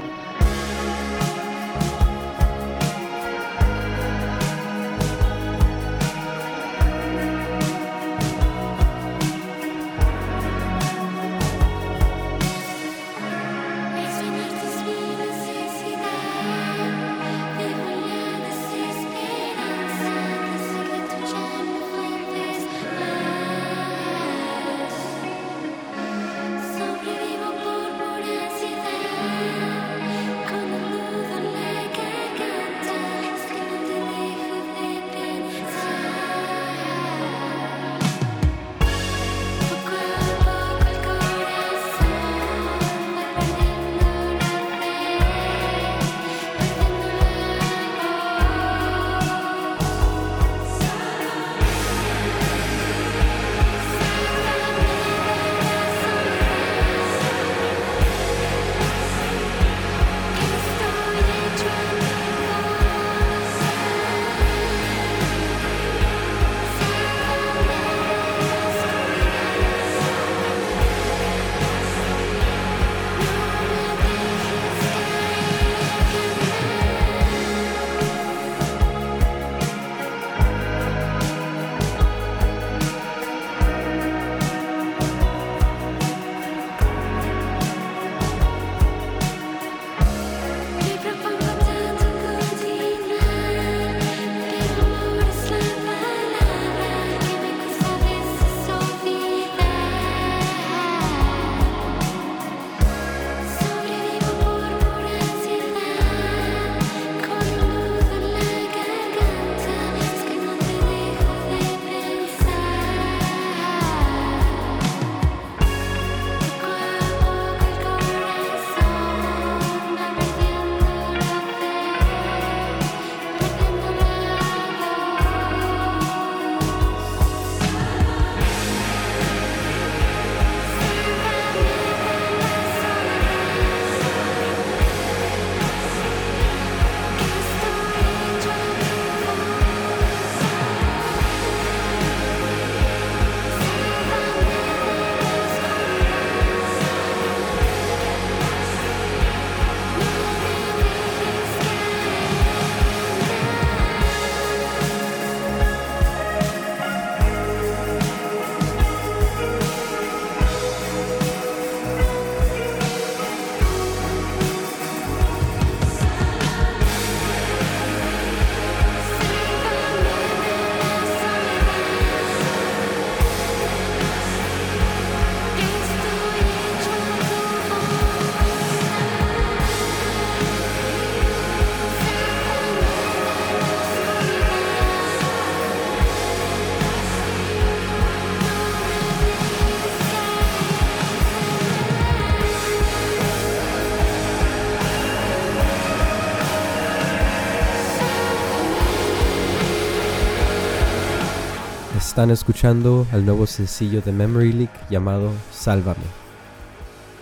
Están 202.20 202.32
escuchando 202.32 203.08
al 203.14 203.26
nuevo 203.26 203.48
sencillo 203.48 204.02
de 204.02 204.12
Memory 204.12 204.52
Leak 204.52 204.90
llamado 204.90 205.32
Sálvame. 205.54 206.04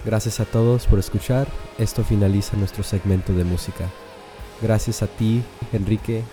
Gracias 0.03 0.39
a 0.39 0.45
todos 0.45 0.87
por 0.87 0.97
escuchar. 0.97 1.47
Esto 1.77 2.03
finaliza 2.03 2.57
nuestro 2.57 2.81
segmento 2.81 3.31
de 3.31 3.43
música. 3.43 3.91
Gracias 4.59 5.03
a 5.03 5.05
ti, 5.05 5.43
Enrique. 5.71 6.23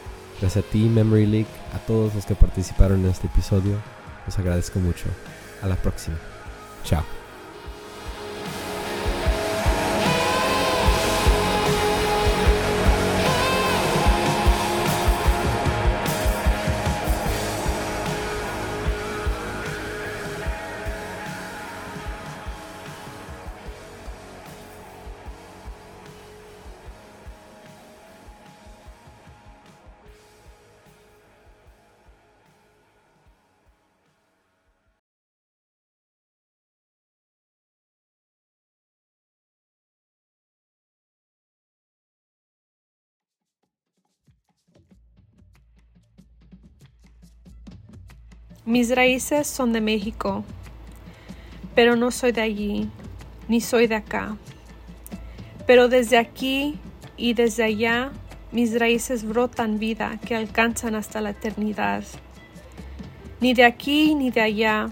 Gracias 0.40 0.64
a 0.64 0.66
ti, 0.66 0.88
Memory 0.88 1.26
Leak. 1.26 1.46
A 1.74 1.78
todos 1.86 2.14
los 2.14 2.24
que 2.24 2.36
participaron 2.36 3.04
en 3.04 3.10
este 3.10 3.26
episodio. 3.26 3.76
Les 4.24 4.38
agradezco 4.38 4.78
mucho. 4.78 5.08
A 5.60 5.66
la 5.66 5.76
próxima. 5.76 6.16
Chao. 6.84 7.04
Mis 48.66 48.96
raíces 48.96 49.46
son 49.46 49.74
de 49.74 49.82
México, 49.82 50.42
pero 51.74 51.96
no 51.96 52.10
soy 52.10 52.32
de 52.32 52.40
allí, 52.40 52.88
ni 53.46 53.60
soy 53.60 53.88
de 53.88 53.96
acá. 53.96 54.38
Pero 55.66 55.88
desde 55.88 56.16
aquí 56.16 56.78
y 57.18 57.34
desde 57.34 57.64
allá, 57.64 58.10
mis 58.52 58.80
raíces 58.80 59.22
brotan 59.22 59.78
vida 59.78 60.18
que 60.26 60.34
alcanzan 60.34 60.94
hasta 60.94 61.20
la 61.20 61.30
eternidad. 61.30 62.04
Ni 63.42 63.52
de 63.52 63.66
aquí 63.66 64.14
ni 64.14 64.30
de 64.30 64.40
allá, 64.40 64.88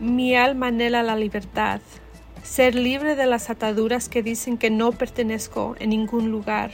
mi 0.00 0.34
alma 0.34 0.68
anhela 0.68 1.02
la 1.02 1.14
libertad, 1.14 1.82
ser 2.42 2.74
libre 2.74 3.14
de 3.14 3.26
las 3.26 3.50
ataduras 3.50 4.08
que 4.08 4.22
dicen 4.22 4.56
que 4.56 4.70
no 4.70 4.90
pertenezco 4.90 5.76
en 5.80 5.90
ningún 5.90 6.30
lugar. 6.30 6.70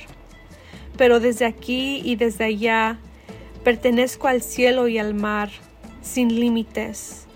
Pero 0.97 1.19
desde 1.19 1.47
aquí 1.47 2.01
y 2.05 2.15
desde 2.15 2.45
allá, 2.45 3.01
pertenezco 3.65 4.29
al 4.29 4.41
cielo 4.41 4.87
y 4.87 4.99
al 4.99 5.15
mar 5.15 5.51
sin 6.09 6.41
límites. 6.41 7.27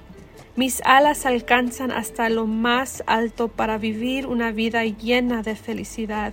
Mis 0.57 0.83
alas 0.85 1.27
alcanzan 1.27 1.91
hasta 1.91 2.29
lo 2.29 2.47
más 2.47 3.03
alto 3.07 3.49
para 3.49 3.79
vivir 3.79 4.27
una 4.27 4.51
vida 4.51 4.85
llena 4.85 5.43
de 5.43 5.57
felicidad. 5.57 6.33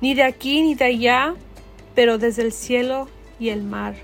Ni 0.00 0.14
de 0.14 0.24
aquí 0.24 0.62
ni 0.62 0.74
de 0.74 0.84
allá, 0.86 1.34
pero 1.94 2.18
desde 2.18 2.42
el 2.42 2.52
cielo 2.52 3.08
y 3.38 3.50
el 3.50 3.62
mar. 3.62 3.94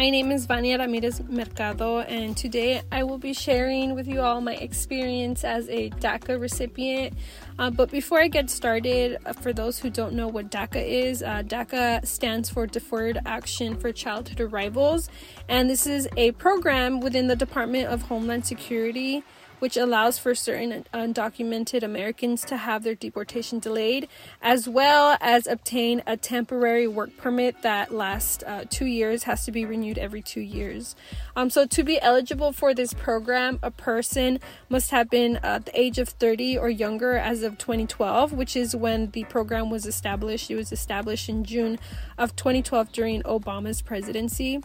My 0.00 0.08
name 0.08 0.32
is 0.32 0.46
Vania 0.46 0.78
Ramirez 0.78 1.20
Mercado, 1.28 1.98
and 1.98 2.34
today 2.34 2.80
I 2.90 3.02
will 3.02 3.18
be 3.18 3.34
sharing 3.34 3.94
with 3.94 4.08
you 4.08 4.22
all 4.22 4.40
my 4.40 4.54
experience 4.54 5.44
as 5.44 5.68
a 5.68 5.90
DACA 5.90 6.40
recipient. 6.40 7.12
Uh, 7.58 7.68
but 7.68 7.90
before 7.90 8.18
I 8.18 8.28
get 8.28 8.48
started, 8.48 9.18
uh, 9.26 9.34
for 9.34 9.52
those 9.52 9.78
who 9.78 9.90
don't 9.90 10.14
know 10.14 10.26
what 10.26 10.50
DACA 10.50 10.82
is, 10.82 11.22
uh, 11.22 11.42
DACA 11.42 12.06
stands 12.06 12.48
for 12.48 12.66
Deferred 12.66 13.18
Action 13.26 13.76
for 13.76 13.92
Childhood 13.92 14.40
Arrivals, 14.40 15.10
and 15.50 15.68
this 15.68 15.86
is 15.86 16.08
a 16.16 16.32
program 16.32 17.00
within 17.00 17.26
the 17.26 17.36
Department 17.36 17.88
of 17.88 18.00
Homeland 18.00 18.46
Security 18.46 19.22
which 19.60 19.76
allows 19.76 20.18
for 20.18 20.34
certain 20.34 20.84
undocumented 20.92 21.82
Americans 21.82 22.44
to 22.44 22.56
have 22.56 22.82
their 22.82 22.94
deportation 22.94 23.60
delayed, 23.60 24.08
as 24.42 24.68
well 24.68 25.16
as 25.20 25.46
obtain 25.46 26.02
a 26.06 26.16
temporary 26.16 26.88
work 26.88 27.16
permit 27.16 27.62
that 27.62 27.94
lasts 27.94 28.42
uh, 28.46 28.64
two 28.68 28.86
years, 28.86 29.22
has 29.22 29.44
to 29.44 29.52
be 29.52 29.64
renewed 29.64 29.98
every 29.98 30.20
two 30.20 30.40
years. 30.40 30.96
Um, 31.36 31.48
so, 31.48 31.66
to 31.66 31.82
be 31.84 32.00
eligible 32.00 32.52
for 32.52 32.74
this 32.74 32.92
program, 32.92 33.58
a 33.62 33.70
person 33.70 34.40
must 34.68 34.90
have 34.90 35.08
been 35.08 35.38
uh, 35.42 35.60
the 35.64 35.80
age 35.80 35.98
of 35.98 36.08
30 36.08 36.58
or 36.58 36.68
younger 36.68 37.16
as 37.16 37.42
of 37.42 37.58
2012, 37.58 38.32
which 38.32 38.56
is 38.56 38.74
when 38.74 39.10
the 39.12 39.24
program 39.24 39.70
was 39.70 39.86
established. 39.86 40.50
It 40.50 40.56
was 40.56 40.72
established 40.72 41.28
in 41.28 41.44
June 41.44 41.78
of 42.18 42.34
2012 42.36 42.92
during 42.92 43.22
Obama's 43.22 43.82
presidency. 43.82 44.60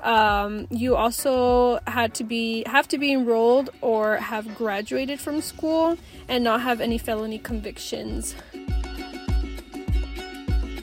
Um, 0.00 0.66
you 0.70 0.94
also 0.94 1.80
had 1.86 2.14
to 2.14 2.24
be 2.24 2.64
have 2.66 2.86
to 2.88 2.98
be 2.98 3.12
enrolled 3.12 3.70
or 3.80 4.16
have 4.16 4.54
graduated 4.54 5.18
from 5.20 5.40
school 5.40 5.96
and 6.28 6.44
not 6.44 6.60
have 6.62 6.80
any 6.80 6.98
felony 6.98 7.38
convictions. 7.38 8.34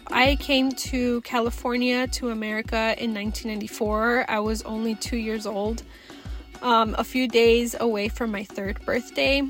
I 0.08 0.36
came 0.36 0.72
to 0.72 1.22
California 1.22 2.08
to 2.08 2.30
America 2.30 2.96
in 3.00 3.14
1994. 3.16 4.26
I 4.30 4.40
was 4.40 4.62
only 4.62 4.94
two 4.94 5.18
years 5.18 5.48
old, 5.48 5.82
um, 6.62 6.96
a 7.00 7.04
few 7.04 7.28
days 7.28 7.76
away 7.80 8.10
from 8.10 8.32
my 8.32 8.44
third 8.44 8.80
birthday. 8.86 9.42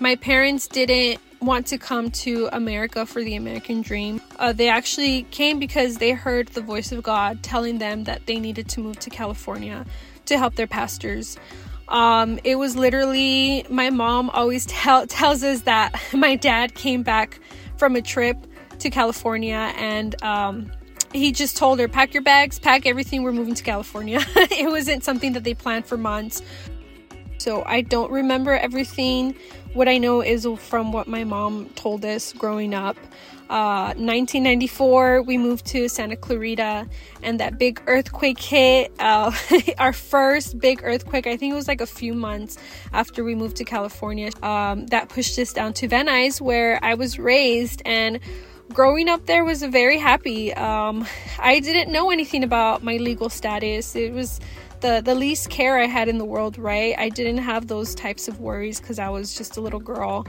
My 0.00 0.16
parents 0.16 0.66
didn't 0.66 1.20
want 1.40 1.66
to 1.68 1.78
come 1.78 2.10
to 2.10 2.48
America 2.52 3.06
for 3.06 3.22
the 3.22 3.36
American 3.36 3.82
dream. 3.82 4.20
Uh, 4.38 4.52
they 4.52 4.68
actually 4.68 5.22
came 5.24 5.58
because 5.58 5.98
they 5.98 6.12
heard 6.12 6.48
the 6.48 6.60
voice 6.60 6.90
of 6.90 7.02
God 7.02 7.42
telling 7.42 7.78
them 7.78 8.04
that 8.04 8.26
they 8.26 8.40
needed 8.40 8.68
to 8.70 8.80
move 8.80 8.98
to 9.00 9.10
California 9.10 9.84
to 10.26 10.38
help 10.38 10.54
their 10.54 10.66
pastors. 10.66 11.36
Um, 11.88 12.40
it 12.44 12.56
was 12.56 12.76
literally 12.76 13.66
my 13.68 13.90
mom 13.90 14.30
always 14.30 14.66
tell, 14.66 15.06
tells 15.06 15.42
us 15.42 15.62
that 15.62 15.94
my 16.12 16.36
dad 16.36 16.74
came 16.74 17.02
back 17.02 17.38
from 17.76 17.96
a 17.96 18.02
trip 18.02 18.38
to 18.78 18.90
California 18.90 19.72
and 19.76 20.20
um, 20.22 20.70
he 21.12 21.30
just 21.30 21.56
told 21.56 21.78
her, 21.78 21.88
Pack 21.88 22.12
your 22.12 22.22
bags, 22.22 22.58
pack 22.58 22.86
everything, 22.86 23.22
we're 23.22 23.32
moving 23.32 23.54
to 23.54 23.62
California. 23.62 24.20
it 24.36 24.68
wasn't 24.68 25.04
something 25.04 25.32
that 25.34 25.44
they 25.44 25.54
planned 25.54 25.86
for 25.86 25.96
months. 25.96 26.42
So 27.44 27.62
I 27.66 27.82
don't 27.82 28.10
remember 28.10 28.52
everything. 28.52 29.34
What 29.74 29.86
I 29.86 29.98
know 29.98 30.22
is 30.22 30.48
from 30.60 30.92
what 30.92 31.06
my 31.06 31.24
mom 31.24 31.68
told 31.74 32.02
us 32.02 32.32
growing 32.32 32.72
up. 32.72 32.96
Uh, 33.50 33.92
1994, 34.00 35.20
we 35.20 35.36
moved 35.36 35.66
to 35.66 35.86
Santa 35.90 36.16
Clarita, 36.16 36.88
and 37.22 37.38
that 37.40 37.58
big 37.58 37.82
earthquake 37.86 38.40
hit. 38.40 38.92
Uh, 38.98 39.30
our 39.78 39.92
first 39.92 40.58
big 40.58 40.80
earthquake, 40.82 41.26
I 41.26 41.36
think 41.36 41.52
it 41.52 41.54
was 41.54 41.68
like 41.68 41.82
a 41.82 41.86
few 41.86 42.14
months 42.14 42.56
after 42.94 43.22
we 43.22 43.34
moved 43.34 43.56
to 43.56 43.64
California. 43.64 44.30
Um, 44.42 44.86
that 44.86 45.10
pushed 45.10 45.38
us 45.38 45.52
down 45.52 45.74
to 45.74 45.86
Venice, 45.86 46.40
where 46.40 46.82
I 46.82 46.94
was 46.94 47.18
raised, 47.18 47.82
and 47.84 48.20
growing 48.72 49.10
up 49.10 49.26
there 49.26 49.44
was 49.44 49.62
very 49.62 49.98
happy. 49.98 50.54
Um, 50.54 51.06
I 51.38 51.60
didn't 51.60 51.92
know 51.92 52.10
anything 52.10 52.42
about 52.42 52.82
my 52.82 52.96
legal 52.96 53.28
status. 53.28 53.94
It 53.94 54.14
was 54.14 54.40
the 54.84 55.00
the 55.00 55.14
least 55.14 55.48
care 55.48 55.78
I 55.78 55.86
had 55.86 56.08
in 56.10 56.18
the 56.18 56.26
world, 56.26 56.58
right? 56.58 56.94
I 56.98 57.08
didn't 57.08 57.38
have 57.38 57.68
those 57.68 57.94
types 57.94 58.28
of 58.28 58.38
worries 58.38 58.80
cuz 58.80 58.98
I 58.98 59.08
was 59.08 59.34
just 59.34 59.56
a 59.56 59.62
little 59.62 59.80
girl. 59.80 60.26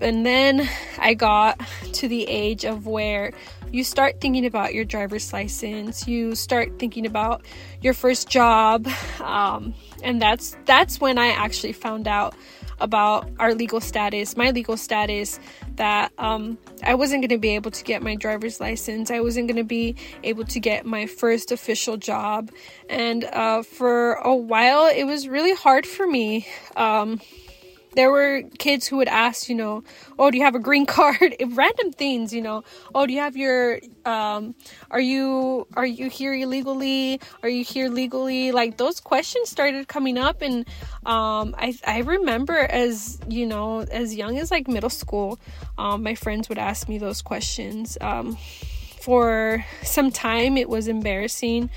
And 0.00 0.24
then 0.24 0.66
I 0.98 1.12
got 1.12 1.60
to 1.92 2.08
the 2.08 2.22
age 2.26 2.64
of 2.64 2.86
where 2.86 3.34
you 3.70 3.84
start 3.84 4.18
thinking 4.18 4.46
about 4.46 4.72
your 4.72 4.86
driver's 4.86 5.30
license, 5.34 6.08
you 6.08 6.34
start 6.34 6.78
thinking 6.78 7.04
about 7.04 7.44
your 7.82 7.92
first 7.92 8.30
job, 8.30 8.88
um, 9.20 9.74
and 10.02 10.20
that's 10.20 10.56
that's 10.64 10.98
when 10.98 11.18
I 11.18 11.28
actually 11.28 11.74
found 11.74 12.08
out 12.08 12.34
about 12.80 13.28
our 13.38 13.54
legal 13.54 13.80
status, 13.80 14.36
my 14.36 14.50
legal 14.50 14.76
status, 14.76 15.38
that 15.76 16.12
um, 16.18 16.58
I 16.82 16.94
wasn't 16.94 17.22
going 17.22 17.30
to 17.30 17.38
be 17.38 17.54
able 17.54 17.70
to 17.70 17.84
get 17.84 18.02
my 18.02 18.14
driver's 18.14 18.60
license. 18.60 19.10
I 19.10 19.20
wasn't 19.20 19.48
going 19.48 19.56
to 19.56 19.64
be 19.64 19.96
able 20.22 20.44
to 20.44 20.60
get 20.60 20.86
my 20.86 21.06
first 21.06 21.52
official 21.52 21.96
job. 21.96 22.50
And 22.88 23.24
uh, 23.24 23.62
for 23.62 24.14
a 24.14 24.34
while, 24.34 24.86
it 24.86 25.04
was 25.04 25.28
really 25.28 25.54
hard 25.54 25.86
for 25.86 26.06
me. 26.06 26.46
Um, 26.76 27.20
there 27.94 28.10
were 28.10 28.42
kids 28.58 28.86
who 28.86 28.96
would 28.98 29.08
ask, 29.08 29.48
you 29.48 29.54
know, 29.54 29.82
oh, 30.18 30.30
do 30.30 30.38
you 30.38 30.44
have 30.44 30.54
a 30.54 30.60
green 30.60 30.86
card? 30.96 31.34
Random 31.40 31.92
things, 31.92 32.32
you 32.32 32.40
know. 32.40 32.64
Oh, 32.94 33.06
do 33.06 33.12
you 33.12 33.20
have 33.20 33.36
your 33.36 33.80
um 34.04 34.54
are 34.90 35.00
you 35.00 35.66
are 35.74 35.86
you 35.86 36.08
here 36.08 36.32
illegally? 36.32 37.20
Are 37.42 37.48
you 37.48 37.64
here 37.64 37.88
legally? 37.88 38.52
Like 38.52 38.76
those 38.76 39.00
questions 39.00 39.50
started 39.50 39.88
coming 39.88 40.18
up 40.18 40.42
and 40.42 40.66
um 41.06 41.54
I 41.58 41.74
I 41.86 41.98
remember 42.00 42.56
as, 42.56 43.18
you 43.28 43.46
know, 43.46 43.80
as 43.80 44.14
young 44.14 44.38
as 44.38 44.50
like 44.50 44.68
middle 44.68 44.90
school, 44.90 45.38
um 45.78 46.02
my 46.02 46.14
friends 46.14 46.48
would 46.48 46.58
ask 46.58 46.88
me 46.88 46.98
those 46.98 47.22
questions. 47.22 47.98
Um 48.00 48.36
for 49.00 49.64
some 49.82 50.10
time 50.10 50.58
it 50.58 50.68
was 50.68 50.86
embarrassing 50.86 51.70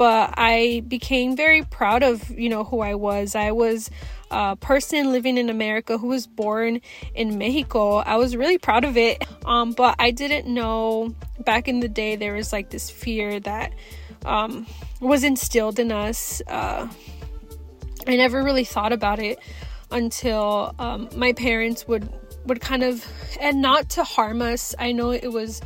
but 0.00 0.32
I 0.38 0.82
became 0.88 1.36
very 1.36 1.62
proud 1.62 2.02
of, 2.02 2.30
you 2.30 2.48
know, 2.48 2.64
who 2.64 2.80
I 2.80 2.94
was. 2.94 3.34
I 3.34 3.50
was 3.50 3.90
a 4.30 4.56
person 4.56 5.12
living 5.12 5.36
in 5.36 5.50
America 5.50 5.98
who 5.98 6.06
was 6.06 6.26
born 6.26 6.80
in 7.14 7.36
Mexico. 7.36 7.96
I 7.96 8.16
was 8.16 8.34
really 8.34 8.56
proud 8.56 8.84
of 8.84 8.96
it. 8.96 9.22
Um, 9.44 9.72
but 9.72 9.96
I 9.98 10.10
didn't 10.10 10.46
know 10.46 11.14
back 11.40 11.68
in 11.68 11.80
the 11.80 11.88
day 11.88 12.16
there 12.16 12.32
was 12.32 12.50
like 12.50 12.70
this 12.70 12.88
fear 12.88 13.40
that 13.40 13.74
um, 14.24 14.66
was 15.02 15.22
instilled 15.22 15.78
in 15.78 15.92
us. 15.92 16.40
Uh, 16.46 16.88
I 18.06 18.16
never 18.16 18.42
really 18.42 18.64
thought 18.64 18.94
about 18.94 19.18
it 19.18 19.38
until 19.90 20.74
um, 20.78 21.10
my 21.14 21.34
parents 21.34 21.86
would 21.86 22.10
would 22.46 22.62
kind 22.62 22.82
of 22.82 23.06
and 23.38 23.60
not 23.60 23.90
to 23.90 24.04
harm 24.04 24.40
us. 24.40 24.74
I 24.78 24.92
know 24.92 25.10
it 25.10 25.30
was 25.30 25.60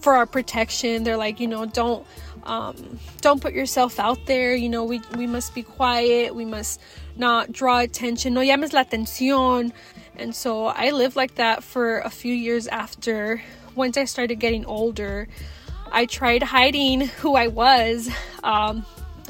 for 0.00 0.14
our 0.14 0.26
protection. 0.26 1.04
They're 1.04 1.16
like, 1.16 1.38
you 1.38 1.46
know, 1.46 1.66
don't 1.66 2.04
um, 2.46 2.98
don't 3.20 3.42
put 3.42 3.52
yourself 3.52 3.98
out 3.98 4.24
there. 4.26 4.54
You 4.54 4.68
know, 4.68 4.84
we 4.84 5.00
we 5.16 5.26
must 5.26 5.54
be 5.54 5.62
quiet. 5.62 6.34
We 6.34 6.44
must 6.44 6.80
not 7.16 7.52
draw 7.52 7.80
attention. 7.80 8.34
No 8.34 8.40
llames 8.40 8.72
la 8.72 8.84
atención. 8.84 9.72
And 10.16 10.34
so 10.34 10.66
I 10.66 10.92
lived 10.92 11.16
like 11.16 11.34
that 11.34 11.62
for 11.62 11.98
a 11.98 12.10
few 12.10 12.32
years 12.32 12.68
after. 12.68 13.42
Once 13.74 13.98
I 13.98 14.04
started 14.04 14.36
getting 14.36 14.64
older, 14.64 15.28
I 15.92 16.06
tried 16.06 16.42
hiding 16.42 17.02
who 17.20 17.34
I 17.34 17.48
was. 17.48 18.08
Um, 18.42 18.86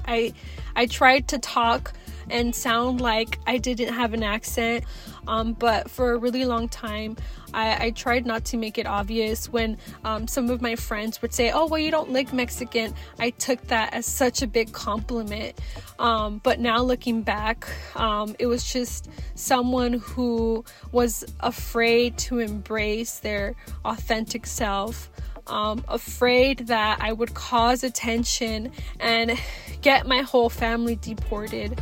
I 0.06 0.34
I 0.76 0.86
tried 0.86 1.28
to 1.28 1.38
talk 1.38 1.94
and 2.28 2.54
sound 2.54 3.00
like 3.00 3.38
I 3.46 3.58
didn't 3.58 3.94
have 3.94 4.12
an 4.14 4.22
accent. 4.22 4.84
Um, 5.26 5.52
but 5.52 5.90
for 5.90 6.12
a 6.12 6.18
really 6.18 6.44
long 6.44 6.68
time, 6.68 7.16
I, 7.52 7.86
I, 7.86 7.90
tried 7.90 8.26
not 8.26 8.44
to 8.46 8.56
make 8.56 8.78
it 8.78 8.86
obvious. 8.86 9.48
When 9.48 9.78
um, 10.04 10.28
some 10.28 10.50
of 10.50 10.60
my 10.60 10.76
friends 10.76 11.22
would 11.22 11.32
say, 11.32 11.50
Oh, 11.50 11.66
well, 11.66 11.80
you 11.80 11.90
don't 11.90 12.10
look 12.10 12.32
Mexican, 12.32 12.94
I 13.18 13.30
took 13.30 13.60
that 13.68 13.92
as 13.94 14.06
such 14.06 14.42
a 14.42 14.46
big 14.46 14.72
compliment. 14.72 15.58
Um, 15.98 16.40
but 16.42 16.60
now 16.60 16.82
looking 16.82 17.22
back, 17.22 17.66
um, 17.94 18.36
it 18.38 18.46
was 18.46 18.70
just 18.70 19.08
someone 19.34 19.94
who 19.94 20.64
was 20.92 21.24
afraid 21.40 22.18
to 22.18 22.38
embrace 22.38 23.18
their 23.18 23.54
authentic 23.84 24.46
self. 24.46 25.10
Um, 25.48 25.84
afraid 25.86 26.66
that 26.66 26.98
I 27.00 27.12
would 27.12 27.34
cause 27.34 27.84
attention 27.84 28.72
and 28.98 29.38
get 29.80 30.04
my 30.04 30.22
whole 30.22 30.50
family 30.50 30.96
deported. 30.96 31.80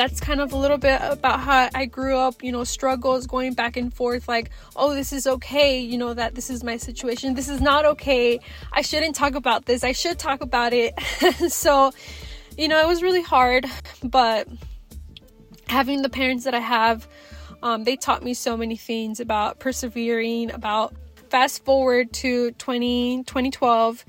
That's 0.00 0.18
kind 0.18 0.40
of 0.40 0.54
a 0.54 0.56
little 0.56 0.78
bit 0.78 0.98
about 1.02 1.40
how 1.40 1.68
I 1.74 1.84
grew 1.84 2.16
up, 2.16 2.42
you 2.42 2.52
know, 2.52 2.64
struggles 2.64 3.26
going 3.26 3.52
back 3.52 3.76
and 3.76 3.92
forth 3.92 4.28
like, 4.28 4.48
oh, 4.74 4.94
this 4.94 5.12
is 5.12 5.26
okay, 5.26 5.78
you 5.78 5.98
know, 5.98 6.14
that 6.14 6.34
this 6.34 6.48
is 6.48 6.64
my 6.64 6.78
situation. 6.78 7.34
This 7.34 7.50
is 7.50 7.60
not 7.60 7.84
okay. 7.84 8.40
I 8.72 8.80
shouldn't 8.80 9.14
talk 9.14 9.34
about 9.34 9.66
this. 9.66 9.84
I 9.84 9.92
should 9.92 10.18
talk 10.18 10.40
about 10.40 10.72
it. 10.72 10.98
so, 11.48 11.92
you 12.56 12.66
know, 12.66 12.80
it 12.80 12.86
was 12.86 13.02
really 13.02 13.20
hard, 13.20 13.66
but 14.02 14.48
having 15.68 16.00
the 16.00 16.08
parents 16.08 16.44
that 16.44 16.54
I 16.54 16.60
have, 16.60 17.06
um, 17.62 17.84
they 17.84 17.96
taught 17.96 18.24
me 18.24 18.32
so 18.32 18.56
many 18.56 18.76
things 18.76 19.20
about 19.20 19.58
persevering, 19.58 20.50
about 20.50 20.94
fast 21.28 21.62
forward 21.66 22.10
to 22.14 22.52
20, 22.52 23.24
2012. 23.24 24.06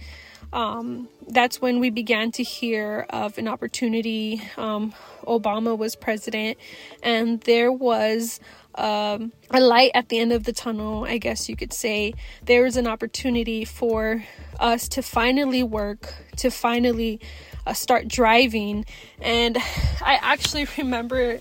Um, 0.54 1.10
that's 1.28 1.60
when 1.62 1.82
we 1.82 1.90
began 1.90 2.32
to 2.32 2.44
hear 2.44 3.06
of 3.10 3.38
an 3.38 3.50
opportunity. 3.50 4.42
Um, 4.56 4.94
Obama 5.28 5.78
was 5.78 5.96
president, 5.96 6.58
and 7.04 7.42
there 7.42 7.72
was 7.72 8.40
um, 8.76 9.32
a 9.50 9.60
light 9.60 9.92
at 9.94 10.10
the 10.10 10.20
end 10.20 10.32
of 10.32 10.44
the 10.44 10.54
tunnel, 10.54 11.06
I 11.06 11.18
guess 11.18 11.50
you 11.50 11.56
could 11.56 11.74
say. 11.74 12.14
There 12.44 12.64
was 12.64 12.78
an 12.78 12.88
opportunity 12.88 13.66
for 13.66 14.24
us 14.60 14.88
to 14.90 15.02
finally 15.02 15.64
work, 15.64 16.14
to 16.38 16.50
finally 16.50 17.20
uh, 17.66 17.74
start 17.74 18.08
driving. 18.08 18.86
And 19.20 19.58
I 20.02 20.20
actually 20.22 20.68
remember 20.78 21.40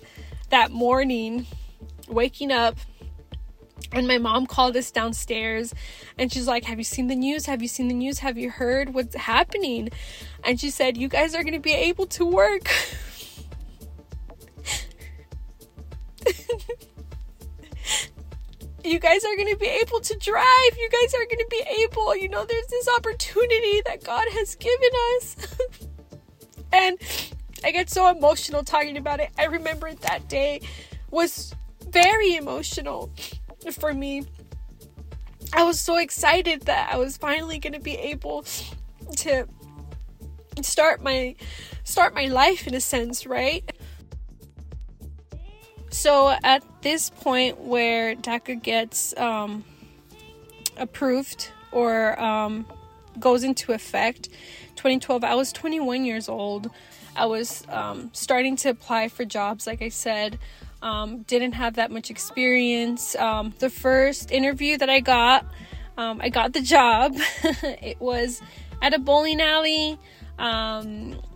that 0.51 0.71
morning 0.71 1.47
waking 2.09 2.51
up 2.51 2.77
and 3.93 4.07
my 4.07 4.19
mom 4.19 4.47
called 4.47 4.77
us 4.77 4.91
downstairs 4.91 5.75
and 6.19 6.33
she's 6.33 6.47
like, 6.47 6.65
Have 6.65 6.79
you 6.79 6.85
seen 6.85 7.09
the 7.09 7.17
news? 7.17 7.47
Have 7.47 7.63
you 7.63 7.69
seen 7.69 7.89
the 7.89 7.95
news? 7.95 8.21
Have 8.21 8.39
you 8.39 8.51
heard 8.51 8.95
what's 8.95 9.17
happening? 9.17 9.91
And 10.45 10.61
she 10.61 10.71
said, 10.71 10.97
You 10.97 11.09
guys 11.09 11.35
are 11.35 11.43
going 11.43 11.55
to 11.55 11.61
be 11.61 11.73
able 11.73 12.07
to 12.09 12.25
work. 12.25 12.69
you 18.85 18.99
guys 18.99 19.25
are 19.25 19.37
going 19.37 19.53
to 19.53 19.59
be 19.59 19.67
able 19.67 20.01
to 20.01 20.17
drive. 20.19 20.79
You 20.79 20.89
guys 20.91 21.15
are 21.15 21.25
going 21.25 21.39
to 21.39 21.47
be 21.51 21.63
able, 21.83 22.17
you 22.17 22.29
know, 22.29 22.45
there's 22.45 22.67
this 22.67 22.89
opportunity 22.89 23.83
that 23.87 24.05
God 24.05 24.27
has 24.33 24.55
given 24.57 24.91
us. 25.17 25.37
and 26.73 26.99
I 27.65 27.73
get 27.73 27.91
so 27.91 28.09
emotional 28.09 28.65
talking 28.65 28.97
about 28.97 29.21
it. 29.21 29.31
I 29.39 29.45
remember 29.45 29.93
that 29.95 30.29
day 30.29 30.63
was 31.11 31.55
very 31.89 32.37
emotional 32.37 33.11
for 33.79 33.93
me. 33.93 34.25
I 35.53 35.65
was 35.65 35.81
so 35.81 35.97
excited 35.97 36.63
that 36.63 36.93
I 36.93 36.97
was 36.97 37.17
finally 37.17 37.59
going 37.59 37.73
to 37.73 37.81
be 37.81 37.97
able 37.97 38.45
to 39.17 39.47
start 40.63 41.03
my 41.03 41.35
start 41.85 42.15
my 42.15 42.27
life 42.27 42.67
in 42.67 42.75
a 42.75 42.81
sense, 42.81 43.27
right? 43.27 43.71
So 45.91 46.35
at 46.45 46.63
this 46.83 47.11
point 47.11 47.59
where 47.59 48.15
DACA 48.15 48.63
gets 48.63 49.17
um, 49.17 49.65
approved 50.77 51.51
or 51.73 52.19
um, 52.21 52.65
goes 53.19 53.43
into 53.43 53.73
effect, 53.73 54.29
2012, 54.77 55.25
I 55.25 55.35
was 55.35 55.53
21 55.53 56.05
years 56.05 56.29
old. 56.29 56.71
I 57.17 57.27
was 57.27 57.65
um, 57.69 58.11
starting 58.13 58.57
to 58.57 58.71
apply 58.71 59.09
for 59.09 59.25
jobs, 59.25 59.67
like 59.67 59.83
I 59.83 59.89
said. 59.89 60.39
Um, 60.81 61.23
didn't 61.23 61.53
have 61.53 61.75
that 61.75 61.91
much 61.91 62.09
experience. 62.09 63.17
Um, 63.17 63.53
the 63.59 63.69
first 63.69 64.31
interview 64.31 64.79
that 64.79 64.89
I 64.89 65.01
got, 65.01 65.45
um, 65.99 66.21
I 66.23 66.29
got 66.29 66.53
the 66.53 66.63
job. 66.63 67.17
it 67.43 68.01
was 68.01 68.41
at 68.81 68.95
a 68.95 68.99
bowling 68.99 69.41
alley, 69.41 69.99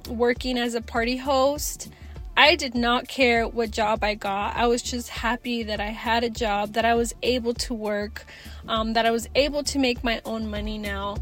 working 0.08 0.58
as 0.58 0.74
a 0.74 0.80
party 0.80 1.16
host. 1.16 1.90
I 2.36 2.56
did 2.56 2.74
not 2.74 3.06
care 3.06 3.46
what 3.46 3.70
job 3.70 4.02
I 4.02 4.14
got. 4.14 4.56
I 4.56 4.66
was 4.66 4.82
just 4.82 5.08
happy 5.08 5.62
that 5.64 5.80
I 5.80 5.86
had 5.86 6.24
a 6.24 6.30
job, 6.30 6.72
that 6.72 6.84
I 6.84 6.94
was 6.94 7.14
able 7.22 7.54
to 7.54 7.74
work, 7.74 8.24
um, 8.66 8.94
that 8.94 9.06
I 9.06 9.12
was 9.12 9.28
able 9.36 9.62
to 9.64 9.78
make 9.78 10.02
my 10.02 10.20
own 10.24 10.48
money 10.48 10.76
now. 10.76 11.16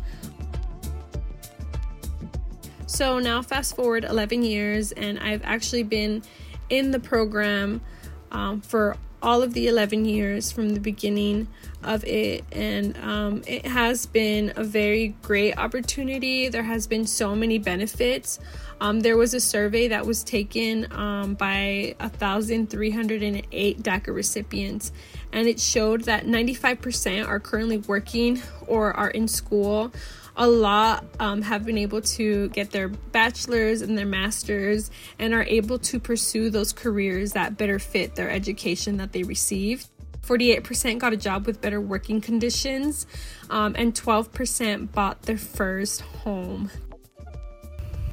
So 2.86 3.18
now, 3.18 3.42
fast 3.42 3.76
forward 3.76 4.04
11 4.04 4.42
years, 4.42 4.92
and 4.92 5.18
I've 5.18 5.42
actually 5.44 5.82
been 5.82 6.22
in 6.70 6.90
the 6.90 7.00
program 7.00 7.82
um, 8.30 8.62
for 8.62 8.96
all 9.22 9.42
of 9.42 9.54
the 9.54 9.68
11 9.68 10.04
years 10.04 10.50
from 10.50 10.70
the 10.70 10.80
beginning 10.80 11.46
of 11.84 12.04
it 12.04 12.44
and 12.52 12.96
um, 12.98 13.42
it 13.46 13.64
has 13.66 14.06
been 14.06 14.52
a 14.56 14.64
very 14.64 15.14
great 15.22 15.56
opportunity. 15.56 16.48
There 16.48 16.62
has 16.62 16.86
been 16.86 17.06
so 17.06 17.34
many 17.34 17.58
benefits. 17.58 18.38
Um, 18.80 19.00
there 19.00 19.16
was 19.16 19.32
a 19.34 19.40
survey 19.40 19.88
that 19.88 20.06
was 20.06 20.22
taken 20.24 20.92
um, 20.92 21.34
by 21.34 21.94
1308 21.98 23.82
daca 23.82 24.14
recipients 24.14 24.92
and 25.32 25.48
it 25.48 25.58
showed 25.60 26.02
that 26.02 26.26
95% 26.26 27.26
are 27.26 27.40
currently 27.40 27.78
working 27.78 28.42
or 28.66 28.92
are 28.94 29.10
in 29.10 29.28
school 29.28 29.92
a 30.36 30.46
lot 30.46 31.04
um, 31.20 31.42
have 31.42 31.64
been 31.64 31.78
able 31.78 32.00
to 32.00 32.48
get 32.50 32.70
their 32.70 32.88
bachelor's 32.88 33.82
and 33.82 33.96
their 33.96 34.06
master's 34.06 34.90
and 35.18 35.34
are 35.34 35.44
able 35.44 35.78
to 35.78 36.00
pursue 36.00 36.50
those 36.50 36.72
careers 36.72 37.32
that 37.32 37.56
better 37.56 37.78
fit 37.78 38.14
their 38.14 38.30
education 38.30 38.96
that 38.96 39.12
they 39.12 39.22
received. 39.22 39.88
48% 40.22 40.98
got 40.98 41.12
a 41.12 41.16
job 41.16 41.46
with 41.46 41.60
better 41.60 41.80
working 41.80 42.20
conditions, 42.20 43.06
um, 43.50 43.74
and 43.76 43.92
12% 43.92 44.92
bought 44.92 45.22
their 45.22 45.36
first 45.36 46.00
home. 46.00 46.70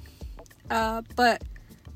Uh, 0.72 1.04
but 1.16 1.44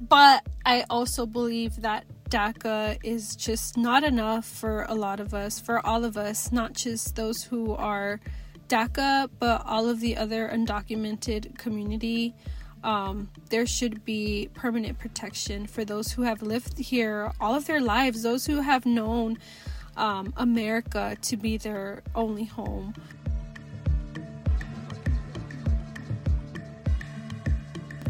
But 0.01 0.47
I 0.67 0.85
also 0.91 1.25
believe 1.25 1.81
that 1.83 2.05
DACA 2.29 2.99
is 3.03 3.37
just 3.37 3.77
not 3.77 4.03
enough 4.03 4.45
for 4.45 4.85
a 4.89 4.95
lot 4.95 5.21
of 5.21 5.35
us, 5.35 5.61
for 5.61 5.85
all 5.87 6.05
of 6.05 6.17
us, 6.17 6.51
not 6.51 6.73
just 6.73 7.17
those 7.17 7.45
who 7.45 7.75
are 7.75 8.21
DACA, 8.69 9.29
but 9.39 9.63
all 9.67 9.89
of 9.89 10.01
the 10.01 10.17
other 10.17 10.49
undocumented 10.53 11.57
community. 11.59 12.35
Um, 12.85 13.31
there 13.49 13.64
should 13.64 14.05
be 14.05 14.51
permanent 14.53 14.99
protection 14.99 15.66
for 15.66 15.87
those 15.87 16.12
who 16.12 16.23
have 16.23 16.42
lived 16.42 16.79
here 16.79 17.33
all 17.40 17.55
of 17.55 17.66
their 17.66 17.81
lives, 17.81 18.23
those 18.23 18.44
who 18.44 18.61
have 18.61 18.85
known 18.85 19.38
um, 19.97 20.35
America 20.37 21.16
to 21.23 21.37
be 21.38 21.57
their 21.57 22.03
only 22.14 22.44
home. 22.44 22.94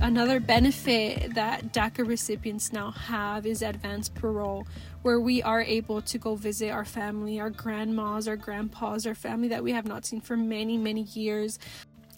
Another 0.01 0.41
benefit 0.41 1.35
that 1.35 1.73
DACA 1.73 2.07
recipients 2.07 2.73
now 2.73 2.91
have 2.91 3.47
is 3.47 3.63
advanced 3.63 4.15
parole, 4.17 4.67
where 5.03 5.21
we 5.21 5.41
are 5.43 5.63
able 5.63 6.03
to 6.03 6.19
go 6.19 6.35
visit 6.35 6.71
our 6.71 6.85
family, 6.85 7.39
our 7.39 7.49
grandmas, 7.49 8.27
our 8.27 8.37
grandpas, 8.37 9.07
our 9.07 9.15
family 9.15 9.49
that 9.49 9.63
we 9.63 9.71
have 9.71 9.87
not 9.87 10.05
seen 10.05 10.21
for 10.21 10.37
many, 10.37 10.77
many 10.77 11.03
years. 11.03 11.59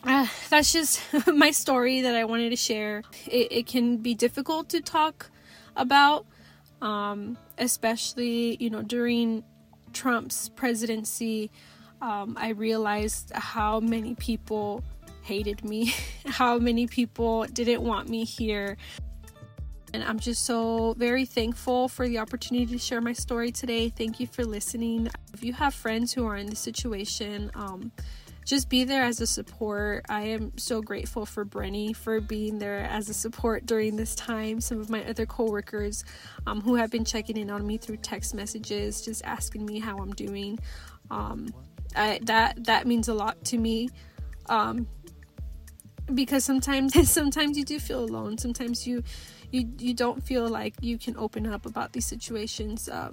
Uh, 0.07 0.29
that's 0.51 0.73
just 0.73 1.01
my 1.27 1.51
story 1.51 2.03
that 2.03 2.15
I 2.15 2.25
wanted 2.25 2.51
to 2.51 2.57
share. 2.57 3.03
It, 3.27 3.49
it 3.51 3.67
can 3.67 3.97
be 3.97 4.15
difficult 4.15 4.69
to 4.69 4.81
talk 4.81 5.31
about, 5.75 6.27
um, 6.81 7.37
especially, 7.59 8.57
you 8.61 8.71
know, 8.71 8.83
during 8.83 9.43
Trump's 9.93 10.49
presidency. 10.51 11.51
Um, 12.01 12.37
I 12.39 12.51
realized 12.51 13.33
how 13.35 13.81
many 13.81 14.15
people 14.15 14.85
hated 15.23 15.65
me, 15.65 15.93
how 16.27 16.57
many 16.61 16.87
people 16.87 17.45
didn't 17.47 17.83
want 17.83 18.09
me 18.09 18.25
here. 18.25 18.77
And 19.93 20.05
I'm 20.05 20.21
just 20.21 20.45
so 20.45 20.95
very 20.99 21.25
thankful 21.25 21.89
for 21.89 22.07
the 22.07 22.19
opportunity 22.19 22.67
to 22.67 22.79
share 22.79 23.01
my 23.01 23.13
story 23.13 23.51
today. 23.51 23.89
Thank 23.89 24.21
you 24.21 24.29
for 24.29 24.45
listening. 24.45 25.09
If 25.35 25.43
you 25.43 25.53
have 25.55 25.75
friends 25.75 26.13
who 26.13 26.27
are 26.27 26.37
in 26.37 26.47
this 26.47 26.61
situation, 26.61 27.51
um, 27.55 27.91
just 28.47 28.69
be 28.69 28.85
there 28.85 29.03
as 29.03 29.21
a 29.21 29.27
support. 29.27 30.07
I 30.09 30.23
am 30.23 30.57
so 30.57 30.81
grateful 30.81 31.27
for 31.27 31.45
Brenny 31.45 31.95
for 31.95 32.21
being 32.21 32.61
there 32.61 32.85
as 32.85 33.09
a 33.09 33.15
support 33.15 33.67
during 33.67 33.97
this 33.97 34.15
time. 34.15 34.61
Some 34.61 34.81
of 34.81 34.89
my 34.89 35.05
other 35.05 35.27
coworkers 35.27 36.05
um, 36.47 36.61
who 36.61 36.77
have 36.77 36.91
been 36.91 37.05
checking 37.05 37.37
in 37.37 37.51
on 37.51 37.67
me 37.67 37.77
through 37.77 37.99
text 37.99 38.35
messages, 38.35 39.03
just 39.03 39.25
asking 39.25 39.67
me 39.67 39.81
how 39.81 39.99
I'm 39.99 40.13
doing. 40.13 40.61
Um, 41.11 41.49
I, 41.97 42.21
that 42.23 42.65
that 42.65 42.87
means 42.87 43.09
a 43.09 43.15
lot 43.15 43.45
to 43.47 43.59
me. 43.59 43.89
Um, 44.49 44.87
because 46.15 46.45
sometimes 46.45 47.11
sometimes 47.11 47.59
you 47.59 47.65
do 47.65 47.81
feel 47.81 48.05
alone 48.05 48.39
sometimes 48.39 48.87
you 48.87 49.03
you 49.51 49.69
you 49.79 49.93
don't 49.93 50.23
feel 50.23 50.49
like 50.49 50.73
you 50.81 50.99
can 50.99 51.17
open 51.17 51.49
up 51.49 51.67
about 51.67 51.93
these 51.93 52.07
situations 52.07 52.89
uh, 52.89 53.11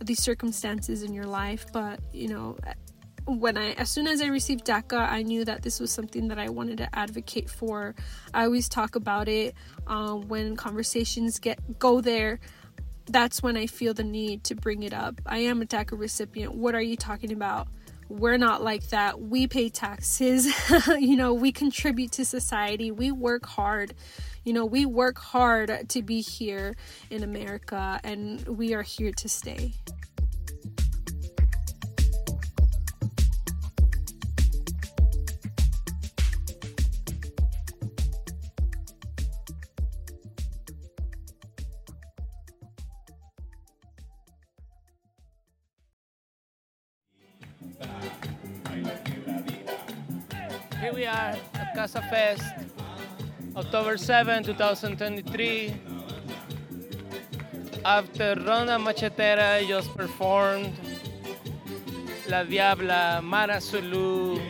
these 0.00 0.22
circumstances 0.22 1.02
in 1.02 1.12
your 1.12 1.24
life 1.24 1.66
but 1.72 1.98
you 2.12 2.28
know 2.28 2.56
when 3.26 3.56
I 3.56 3.72
as 3.72 3.90
soon 3.90 4.06
as 4.06 4.22
I 4.22 4.26
received 4.26 4.64
DACA 4.64 5.08
I 5.08 5.22
knew 5.22 5.44
that 5.44 5.62
this 5.62 5.80
was 5.80 5.90
something 5.90 6.28
that 6.28 6.38
I 6.38 6.48
wanted 6.48 6.78
to 6.78 6.98
advocate 6.98 7.50
for 7.50 7.94
I 8.32 8.44
always 8.44 8.68
talk 8.68 8.94
about 8.96 9.28
it 9.28 9.54
um, 9.86 10.28
when 10.28 10.56
conversations 10.56 11.38
get 11.38 11.78
go 11.78 12.00
there 12.00 12.38
that's 13.08 13.42
when 13.42 13.56
I 13.56 13.66
feel 13.66 13.94
the 13.94 14.04
need 14.04 14.44
to 14.44 14.54
bring 14.54 14.82
it 14.82 14.94
up 14.94 15.20
I 15.26 15.38
am 15.38 15.60
a 15.60 15.66
DACA 15.66 15.98
recipient 15.98 16.54
what 16.54 16.74
are 16.74 16.82
you 16.82 16.96
talking 16.96 17.32
about 17.32 17.68
we're 18.08 18.38
not 18.38 18.62
like 18.62 18.90
that. 18.90 19.20
We 19.20 19.48
pay 19.48 19.68
taxes, 19.68 20.46
you 20.98 21.16
know, 21.16 21.34
we 21.34 21.50
contribute 21.50 22.12
to 22.12 22.24
society, 22.24 22.90
we 22.92 23.10
work 23.10 23.46
hard. 23.46 23.94
You 24.44 24.52
know, 24.52 24.64
we 24.64 24.86
work 24.86 25.18
hard 25.18 25.88
to 25.88 26.02
be 26.02 26.20
here 26.20 26.76
in 27.10 27.24
America 27.24 28.00
and 28.04 28.46
we 28.46 28.74
are 28.74 28.82
here 28.82 29.10
to 29.10 29.28
stay. 29.28 29.72
We 51.06 51.10
are 51.10 51.38
at 51.54 51.72
Casa 51.76 52.02
Fest, 52.10 52.42
October 53.54 53.96
7, 53.96 54.42
2023. 54.42 55.72
After 57.84 58.34
Ronda 58.44 58.76
Machetera 58.76 59.64
just 59.68 59.94
performed 59.94 60.72
La 62.28 62.42
Diabla, 62.42 63.22
Mara 63.22 63.60
Zulu, 63.60 64.40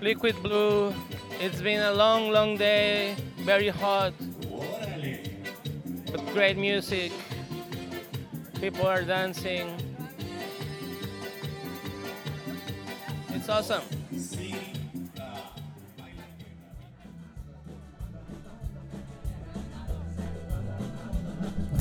Liquid 0.00 0.40
Blue. 0.40 0.94
It's 1.40 1.60
been 1.60 1.82
a 1.82 1.92
long, 1.92 2.30
long 2.30 2.56
day, 2.56 3.16
very 3.38 3.70
hot, 3.70 4.12
but 6.12 6.24
great 6.32 6.56
music. 6.56 7.10
People 8.60 8.86
are 8.86 9.02
dancing. 9.02 9.66
It's 13.30 13.48
awesome. 13.48 13.82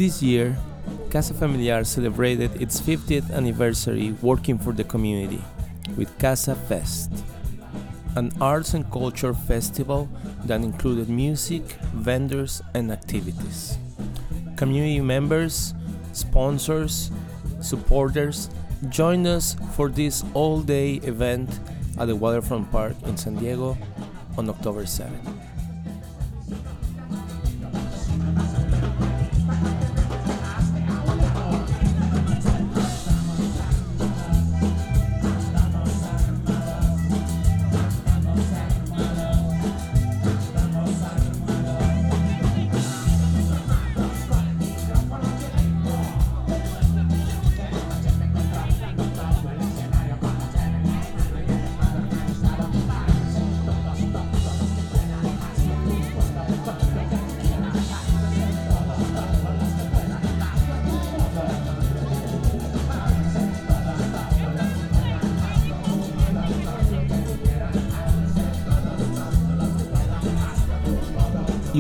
This 0.04 0.22
year, 0.22 0.58
Casa 1.12 1.34
Familiar 1.34 1.86
celebrated 1.86 2.62
its 2.62 2.82
50th 2.82 3.32
anniversary 3.32 4.12
working 4.22 4.60
for 4.60 4.74
the 4.74 4.84
community 4.84 5.42
with 5.96 6.12
Casa 6.20 6.56
Fest, 6.56 7.10
an 8.18 8.34
arts 8.42 8.74
and 8.74 8.84
culture 8.92 9.34
festival 9.34 10.10
that 10.44 10.60
included 10.60 11.08
music, 11.08 11.64
vendors, 11.96 12.62
and 12.74 12.92
activities. 12.92 13.78
Community 14.58 15.00
members, 15.00 15.74
sponsors, 16.12 17.10
supporters 17.62 18.50
joined 18.90 19.26
us 19.26 19.56
for 19.72 19.88
this 19.88 20.26
all 20.34 20.60
day 20.60 20.96
event 21.08 21.62
at 21.98 22.10
the 22.10 22.16
Waterfront 22.18 22.70
Park 22.74 22.96
in 23.06 23.16
San 23.16 23.36
Diego 23.36 23.78
on 24.38 24.50
October 24.50 24.86
7. 24.86 25.33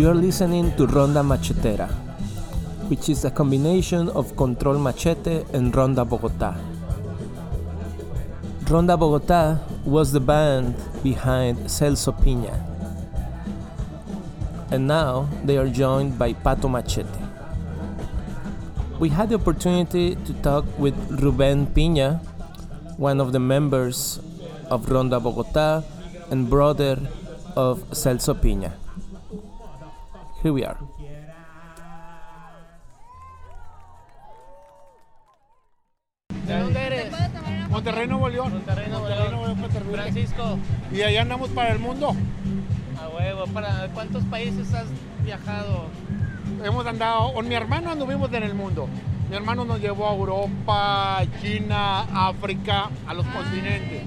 You 0.03 0.09
are 0.09 0.19
listening 0.19 0.75
to 0.75 0.85
Ronda 0.85 1.21
Machetera, 1.21 1.87
which 2.89 3.07
is 3.07 3.23
a 3.23 3.31
combination 3.31 4.09
of 4.09 4.35
Control 4.35 4.77
Machete 4.77 5.45
and 5.53 5.73
Ronda 5.73 6.03
Bogota. 6.03 6.57
Ronda 8.69 8.97
Bogota 8.97 9.59
was 9.85 10.11
the 10.11 10.19
band 10.19 10.75
behind 11.03 11.55
Celso 11.71 12.11
Piña, 12.11 12.51
and 14.71 14.89
now 14.89 15.29
they 15.45 15.55
are 15.55 15.69
joined 15.69 16.19
by 16.19 16.33
Pato 16.33 16.69
Machete. 16.69 17.23
we 18.99 19.07
had 19.07 19.29
the 19.29 19.35
opportunity 19.35 20.15
to 20.27 20.33
talk 20.43 20.65
with 20.77 20.99
Ruben 21.23 21.67
Piña, 21.67 22.19
one 22.97 23.21
of 23.21 23.31
the 23.31 23.39
members 23.39 24.19
of 24.69 24.91
Ronda 24.91 25.21
Bogotá 25.21 25.85
and 26.29 26.49
brother 26.49 26.99
of 27.55 27.87
Celso 27.91 28.35
Piña. 28.35 28.82
Here 30.43 30.51
we 30.51 30.65
are. 30.65 30.77
¿De 36.45 36.59
dónde 36.59 36.85
eres? 36.85 37.11
Monterrey, 37.69 38.07
Nuevo 38.07 38.29
León. 38.29 38.53
Monterrey, 38.53 38.89
Nuevo 38.89 39.07
Monterrey, 39.07 39.31
León. 39.31 39.93
Francisco, 39.93 40.57
Y 40.91 41.01
allá 41.01 41.21
andamos 41.21 41.49
para 41.49 41.71
el 41.71 41.79
mundo. 41.79 42.13
a 43.01 43.07
huevo. 43.07 43.45
¿Para 43.47 43.87
cuántos 43.93 44.23
países 44.25 44.73
has 44.73 44.87
viajado? 45.23 45.85
Hemos 46.63 46.85
andado, 46.85 47.33
con 47.33 47.47
mi 47.47 47.55
hermano 47.55 47.91
anduvimos 47.91 48.31
en 48.33 48.43
el 48.43 48.53
mundo. 48.53 48.87
Mi 49.29 49.35
hermano 49.37 49.65
nos 49.65 49.79
llevó 49.79 50.09
a 50.09 50.13
Europa, 50.13 51.21
China, 51.41 52.01
África, 52.13 52.89
a 53.07 53.13
los 53.13 53.25
continentes. 53.27 54.03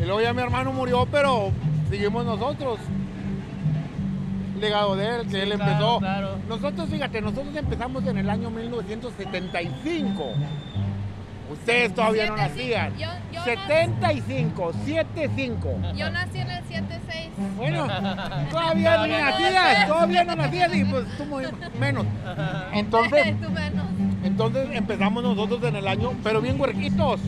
Y 0.00 0.04
luego 0.04 0.20
ya 0.20 0.32
mi 0.32 0.42
hermano 0.42 0.72
murió, 0.72 1.06
pero 1.10 1.50
seguimos 1.88 2.24
nosotros. 2.24 2.80
Legado 4.62 4.94
de 4.96 5.06
él, 5.16 5.26
que 5.28 5.42
él 5.42 5.52
claro, 5.54 5.64
empezó. 5.72 5.98
claro. 5.98 6.38
Nosotros, 6.48 6.88
fíjate, 6.88 7.20
nosotros 7.20 7.54
empezamos 7.56 8.06
en 8.06 8.16
el 8.18 8.30
año 8.30 8.48
1975. 8.50 10.24
Ustedes 11.50 11.94
todavía 11.94 12.26
no 12.28 12.36
75. 12.36 12.78
nacían. 12.78 12.96
Yo- 12.96 13.34
yo 13.34 13.44
75, 13.44 14.72
75. 14.86 15.68
Yo 15.96 16.10
nací 16.10 16.38
en 16.38 16.50
el 16.50 16.64
7-6. 16.64 17.30
Bueno, 17.56 17.86
todavía 18.50 18.96
no 18.98 19.06
nacías, 19.08 19.86
todavía 19.88 20.24
no 20.24 20.36
nacías 20.36 20.74
y 20.76 20.84
pues 20.84 21.04
tú 21.18 21.24
muy 21.26 21.44
menos. 21.78 22.06
Entonces, 22.72 23.34
Tú 23.42 23.50
menos. 23.50 23.84
entonces 24.24 24.68
empezamos 24.72 25.22
nosotros 25.24 25.62
en 25.64 25.74
el 25.76 25.88
año, 25.88 26.12
pero 26.22 26.40
bien 26.40 26.58
huerquitos. 26.60 27.20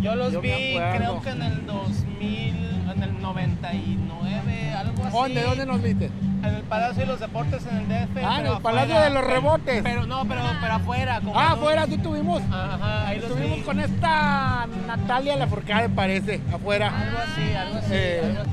Yo 0.00 0.14
los 0.16 0.32
Yo 0.32 0.40
vi, 0.40 0.48
creo 0.96 1.20
que 1.20 1.28
en 1.30 1.42
el 1.42 1.66
2000, 1.66 2.79
en 3.02 3.14
el 3.16 3.22
99, 3.22 4.74
algo 4.76 5.04
así. 5.04 5.12
¿Dónde, 5.16 5.42
dónde 5.42 5.66
nos 5.66 5.82
viste? 5.82 6.06
En 6.42 6.54
el 6.54 6.62
Palacio 6.62 7.00
de 7.02 7.06
los 7.06 7.20
Deportes 7.20 7.66
en 7.70 7.76
el 7.78 7.88
DF. 7.88 8.24
Ah, 8.24 8.40
en 8.40 8.46
el 8.46 8.58
Palacio 8.60 8.98
de 9.00 9.10
los 9.10 9.24
Rebotes. 9.24 9.82
Pero 9.82 10.06
no, 10.06 10.24
pero, 10.26 10.40
pero 10.60 10.74
afuera. 10.74 11.20
Como 11.20 11.38
Ah, 11.38 11.52
afuera 11.52 11.86
sí 11.86 11.98
tuvimos. 11.98 12.42
Ajá, 12.50 13.08
ahí 13.08 13.20
los 13.20 13.30
Estuvimos 13.30 13.58
vi. 13.58 13.62
con 13.64 13.80
esta 13.80 14.66
Natalia 14.86 15.36
Lafourcade, 15.36 15.88
parece, 15.90 16.40
afuera. 16.52 16.88
Algo 16.88 17.18
así, 17.18 17.54
algo 17.54 17.78
así. 17.78 17.92
Eh, 17.92 18.20
algo 18.24 18.40
así. 18.42 18.50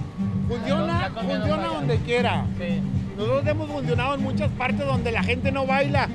Funciona, 0.47 1.11
funciona 1.13 1.67
donde 1.67 1.97
quiera. 1.99 2.45
Sí. 2.57 2.81
Nosotros 3.17 3.47
hemos 3.47 3.69
funcionado 3.69 4.15
en 4.15 4.23
muchas 4.23 4.49
partes 4.51 4.85
donde 4.85 5.11
la 5.11 5.23
gente 5.23 5.51
no 5.51 5.65
baila. 5.65 6.07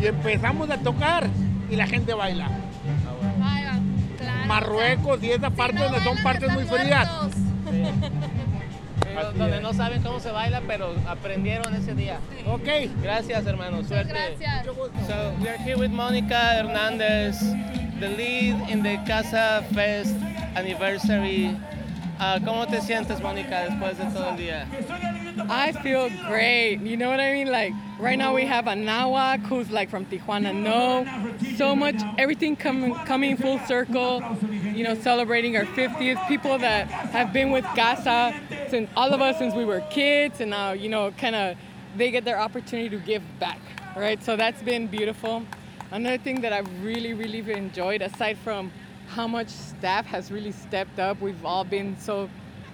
Y 0.00 0.06
empezamos 0.06 0.70
a 0.70 0.78
tocar 0.78 1.26
y 1.70 1.76
la 1.76 1.86
gente 1.86 2.14
baila. 2.14 2.48
Marruecos 4.50 5.22
y 5.22 5.30
esa 5.30 5.50
parte 5.50 5.76
no 5.76 5.84
donde 5.84 6.00
son 6.00 6.16
partes 6.24 6.52
muy 6.52 6.64
frías. 6.64 7.08
Sí, 7.70 7.84
donde 9.38 9.56
es. 9.56 9.62
no 9.62 9.72
saben 9.72 10.02
cómo 10.02 10.18
se 10.18 10.32
baila, 10.32 10.60
pero 10.66 10.92
aprendieron 11.06 11.72
ese 11.76 11.94
día. 11.94 12.18
Ok. 12.46 12.68
Gracias, 13.00 13.46
hermano. 13.46 13.84
Suerte. 13.84 14.12
gracias. 14.12 14.66
So 15.06 15.32
we 15.40 15.48
are 15.48 15.58
here 15.58 15.76
with 15.76 15.90
Monica 15.90 16.56
Hernandez, 16.56 17.38
the 18.00 18.08
lead 18.08 18.68
in 18.68 18.82
the 18.82 18.98
Casa 19.06 19.64
Fest 19.72 20.16
anniversary. 20.56 21.56
Uh, 22.18 22.44
¿Cómo 22.44 22.66
te 22.66 22.80
sientes, 22.80 23.20
Mónica, 23.20 23.60
después 23.60 23.96
de 23.98 24.04
todo 24.06 24.30
el 24.30 24.36
día? 24.36 24.66
I 25.38 25.72
feel 25.72 26.10
great. 26.26 26.80
You 26.80 26.96
know 26.96 27.08
what 27.10 27.20
I 27.20 27.32
mean? 27.32 27.50
Like 27.50 27.72
right 27.98 28.18
now 28.18 28.34
we 28.34 28.44
have 28.46 28.66
a 28.66 29.38
who's 29.48 29.70
like 29.70 29.90
from 29.90 30.06
Tijuana. 30.06 30.54
No, 30.54 31.06
so 31.56 31.76
much 31.76 31.96
everything 32.18 32.56
coming 32.56 32.94
coming 33.06 33.36
full 33.36 33.58
circle. 33.60 34.22
You 34.50 34.84
know, 34.84 34.94
celebrating 34.94 35.56
our 35.56 35.64
50th. 35.64 36.26
People 36.28 36.58
that 36.58 36.86
have 36.88 37.32
been 37.32 37.50
with 37.50 37.64
Casa 37.76 38.34
since 38.68 38.90
all 38.96 39.12
of 39.12 39.20
us 39.20 39.38
since 39.38 39.54
we 39.54 39.64
were 39.64 39.80
kids, 39.90 40.40
and 40.40 40.50
now 40.50 40.72
you 40.72 40.88
know, 40.88 41.12
kind 41.12 41.36
of 41.36 41.56
they 41.96 42.10
get 42.10 42.24
their 42.24 42.38
opportunity 42.38 42.88
to 42.88 42.98
give 42.98 43.22
back. 43.38 43.60
Right. 43.96 44.22
So 44.22 44.36
that's 44.36 44.62
been 44.62 44.86
beautiful. 44.86 45.44
Another 45.90 46.18
thing 46.18 46.40
that 46.42 46.52
I've 46.52 46.68
really, 46.84 47.14
really 47.14 47.40
enjoyed, 47.52 48.00
aside 48.00 48.38
from 48.38 48.70
how 49.08 49.26
much 49.26 49.48
staff 49.48 50.06
has 50.06 50.30
really 50.30 50.52
stepped 50.52 51.00
up, 51.00 51.20
we've 51.20 51.44
all 51.44 51.64
been 51.64 51.98
so 51.98 52.30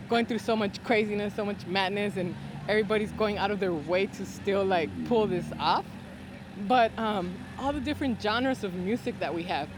going 0.08 0.26
through 0.26 0.38
so 0.38 0.56
much 0.56 0.82
craziness, 0.84 1.34
so 1.34 1.44
much 1.44 1.66
madness, 1.66 2.16
and 2.16 2.34
everybody's 2.68 3.12
going 3.12 3.38
out 3.38 3.50
of 3.50 3.60
their 3.60 3.72
way 3.72 4.06
to 4.06 4.26
still 4.26 4.64
like 4.64 4.90
pull 5.06 5.26
this 5.26 5.46
off. 5.58 5.84
But 6.66 6.96
um, 6.98 7.34
all 7.58 7.72
the 7.72 7.80
different 7.80 8.20
genres 8.20 8.64
of 8.64 8.74
music 8.74 9.18
that 9.20 9.34
we 9.34 9.42
have, 9.44 9.68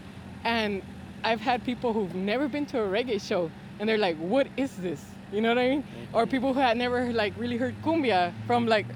and 0.44 0.82
I've 1.24 1.40
had 1.40 1.64
people 1.64 1.92
who've 1.92 2.14
never 2.14 2.48
been 2.48 2.66
to 2.66 2.80
a 2.80 2.86
reggae 2.86 3.20
show, 3.20 3.50
and 3.78 3.88
they're 3.88 3.98
like, 3.98 4.16
"What 4.16 4.46
is 4.56 4.76
this?" 4.76 5.04
You 5.32 5.40
know 5.40 5.50
what 5.50 5.58
I 5.58 5.68
mean? 5.68 5.84
Or 6.12 6.26
people 6.26 6.54
who 6.54 6.60
had 6.60 6.76
never 6.76 7.12
like 7.12 7.34
really 7.36 7.56
heard 7.56 7.74
cumbia 7.82 8.32
from 8.46 8.66
like 8.66 8.86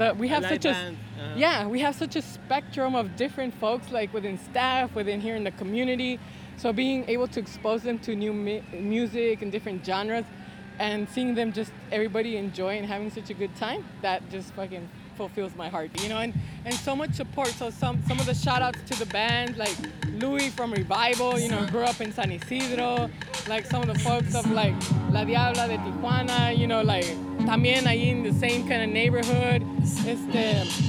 the 0.00 0.14
we 0.14 0.28
have 0.28 0.44
such 0.44 0.64
a 0.64 0.70
uh-huh. 0.70 1.34
yeah 1.36 1.66
we 1.66 1.78
have 1.80 1.94
such 1.94 2.16
a 2.16 2.22
spectrum 2.22 2.94
of 2.94 3.16
different 3.16 3.52
folks 3.54 3.92
like 3.92 4.12
within 4.12 4.38
staff 4.38 4.94
within 4.94 5.20
here 5.20 5.36
in 5.36 5.44
the 5.44 5.50
community 5.52 6.18
so 6.56 6.72
being 6.72 7.08
able 7.08 7.28
to 7.28 7.38
expose 7.38 7.82
them 7.82 7.98
to 7.98 8.16
new 8.16 8.32
mi- 8.32 8.62
music 8.72 9.42
and 9.42 9.52
different 9.52 9.84
genres 9.84 10.24
and 10.80 11.06
seeing 11.10 11.34
them 11.34 11.52
just 11.52 11.72
everybody 11.92 12.38
enjoy 12.38 12.78
and 12.78 12.86
having 12.86 13.10
such 13.10 13.28
a 13.28 13.34
good 13.34 13.54
time 13.56 13.84
that 14.00 14.28
just 14.30 14.50
fucking 14.54 14.88
fulfills 15.14 15.54
my 15.54 15.68
heart 15.68 15.90
you 16.02 16.08
know? 16.08 16.16
And 16.16 16.32
and 16.64 16.74
so 16.74 16.96
much 16.96 17.12
support. 17.12 17.48
So 17.48 17.68
some 17.70 18.02
some 18.08 18.18
of 18.18 18.26
the 18.26 18.34
shout 18.34 18.62
outs 18.62 18.80
to 18.90 18.98
the 18.98 19.06
band 19.06 19.58
like 19.58 19.76
louis 20.18 20.48
from 20.48 20.72
revival 20.72 21.38
you 21.38 21.50
know 21.50 21.66
grew 21.66 21.82
up 21.82 22.00
in 22.00 22.12
san 22.12 22.32
isidro. 22.32 23.10
Like 23.46 23.66
some 23.66 23.82
of 23.82 23.88
the 23.92 23.98
folks 24.00 24.34
of 24.34 24.50
like 24.50 24.74
la 25.10 25.24
diabla 25.24 25.68
de 25.68 25.76
tijuana 25.78 26.56
you 26.56 26.66
know 26.66 26.82
like 26.82 27.04
también 27.50 27.84
ahí 27.84 28.08
in 28.08 28.22
the 28.22 28.32
same 28.32 28.66
kind 28.66 28.82
of 28.82 28.88
neighborhood. 28.88 29.62
Este 30.06 30.46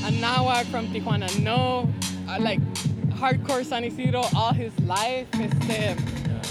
Anáhuac 0.07 0.65
from 0.71 0.87
tijuana 0.87 1.27
no. 1.39 1.89
Uh, 2.29 2.39
like 2.39 2.61
hardcore 3.19 3.65
san 3.65 3.83
isidro 3.83 4.23
all 4.35 4.53
his 4.53 4.73
life 4.79 5.27
este 5.33 5.97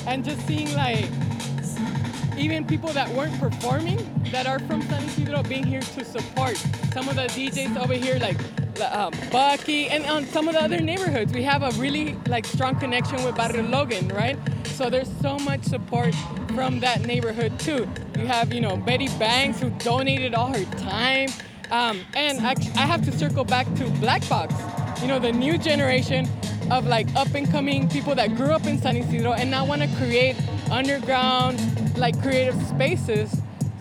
and 0.06 0.24
just 0.24 0.46
seeing 0.46 0.70
like 0.74 1.08
even 2.40 2.66
people 2.66 2.90
that 2.90 3.08
weren't 3.10 3.38
performing 3.38 3.98
that 4.32 4.46
are 4.46 4.58
from 4.60 4.80
San 4.82 5.04
Isidro 5.04 5.42
being 5.42 5.64
here 5.64 5.80
to 5.80 6.04
support. 6.04 6.56
Some 6.92 7.08
of 7.08 7.16
the 7.16 7.26
DJs 7.26 7.76
over 7.76 7.94
here 7.94 8.18
like 8.18 8.38
um, 8.92 9.12
Bucky 9.30 9.88
and 9.88 10.04
on 10.06 10.24
some 10.24 10.48
of 10.48 10.54
the 10.54 10.62
other 10.62 10.80
neighborhoods. 10.80 11.32
We 11.32 11.42
have 11.42 11.62
a 11.62 11.70
really 11.80 12.14
like 12.26 12.46
strong 12.46 12.78
connection 12.78 13.22
with 13.24 13.36
Barrio 13.36 13.62
Logan 13.62 14.08
right? 14.08 14.38
So 14.64 14.88
there's 14.88 15.10
so 15.20 15.38
much 15.38 15.64
support 15.64 16.14
from 16.54 16.80
that 16.80 17.02
neighborhood 17.04 17.58
too. 17.60 17.86
You 18.18 18.26
have 18.26 18.52
you 18.52 18.60
know 18.60 18.76
Betty 18.76 19.08
Banks 19.18 19.60
who 19.60 19.70
donated 19.70 20.34
all 20.34 20.52
her 20.52 20.64
time. 20.78 21.28
Um, 21.70 22.00
and 22.14 22.40
act- 22.40 22.68
I 22.76 22.80
have 22.80 23.04
to 23.04 23.12
circle 23.12 23.44
back 23.44 23.72
to 23.76 23.88
Black 24.00 24.28
Box 24.28 24.54
you 25.02 25.08
know 25.08 25.18
the 25.18 25.32
new 25.32 25.56
generation 25.56 26.28
of 26.70 26.86
like 26.86 27.08
up 27.16 27.34
and 27.34 27.50
coming 27.50 27.88
people 27.88 28.14
that 28.14 28.36
grew 28.36 28.50
up 28.50 28.66
in 28.66 28.78
San 28.78 28.96
Isidro 28.96 29.32
and 29.32 29.50
now 29.50 29.64
want 29.64 29.82
to 29.82 29.88
create 29.96 30.36
underground 30.70 31.58
like 32.00 32.20
creative 32.22 32.60
spaces 32.66 33.30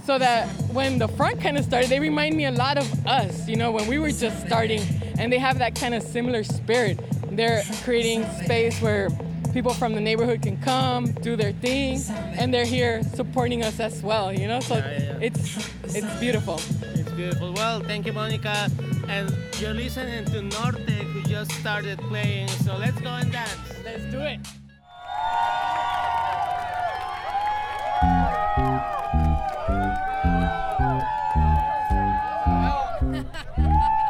so 0.05 0.17
that 0.17 0.47
when 0.73 0.97
the 0.99 1.07
front 1.07 1.41
kind 1.41 1.57
of 1.57 1.63
started 1.63 1.89
they 1.89 1.99
remind 1.99 2.35
me 2.35 2.45
a 2.45 2.51
lot 2.51 2.77
of 2.77 3.07
us 3.07 3.47
you 3.47 3.55
know 3.55 3.71
when 3.71 3.87
we 3.87 3.97
were 3.97 4.11
just 4.11 4.45
starting 4.45 4.81
and 5.17 5.31
they 5.31 5.39
have 5.39 5.57
that 5.59 5.73
kind 5.75 5.95
of 5.95 6.03
similar 6.03 6.43
spirit 6.43 6.99
they're 7.31 7.63
creating 7.83 8.25
space 8.43 8.81
where 8.81 9.09
people 9.53 9.73
from 9.73 9.95
the 9.95 10.01
neighborhood 10.01 10.41
can 10.41 10.57
come 10.57 11.11
do 11.21 11.35
their 11.35 11.53
thing 11.53 11.99
and 12.37 12.53
they're 12.53 12.65
here 12.65 13.01
supporting 13.03 13.63
us 13.63 13.79
as 13.79 14.03
well 14.03 14.33
you 14.33 14.47
know 14.47 14.59
so 14.59 14.75
it's 15.21 15.69
it's 15.95 16.19
beautiful 16.19 16.59
It's 16.93 17.11
beautiful. 17.11 17.53
Well, 17.53 17.79
thank 17.79 18.05
you, 18.05 18.13
Monica. 18.13 18.69
And 19.07 19.35
you're 19.57 19.73
listening 19.73 20.25
to 20.25 20.41
Norte, 20.41 20.89
who 21.11 21.21
just 21.23 21.51
started 21.53 21.97
playing. 21.99 22.47
So 22.49 22.77
let's 22.77 22.99
go 23.01 23.09
and 23.09 23.31
dance. 23.31 23.57
let's 23.83 24.03
do 24.11 24.19
it 24.21 24.39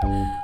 Boom. 0.01 0.38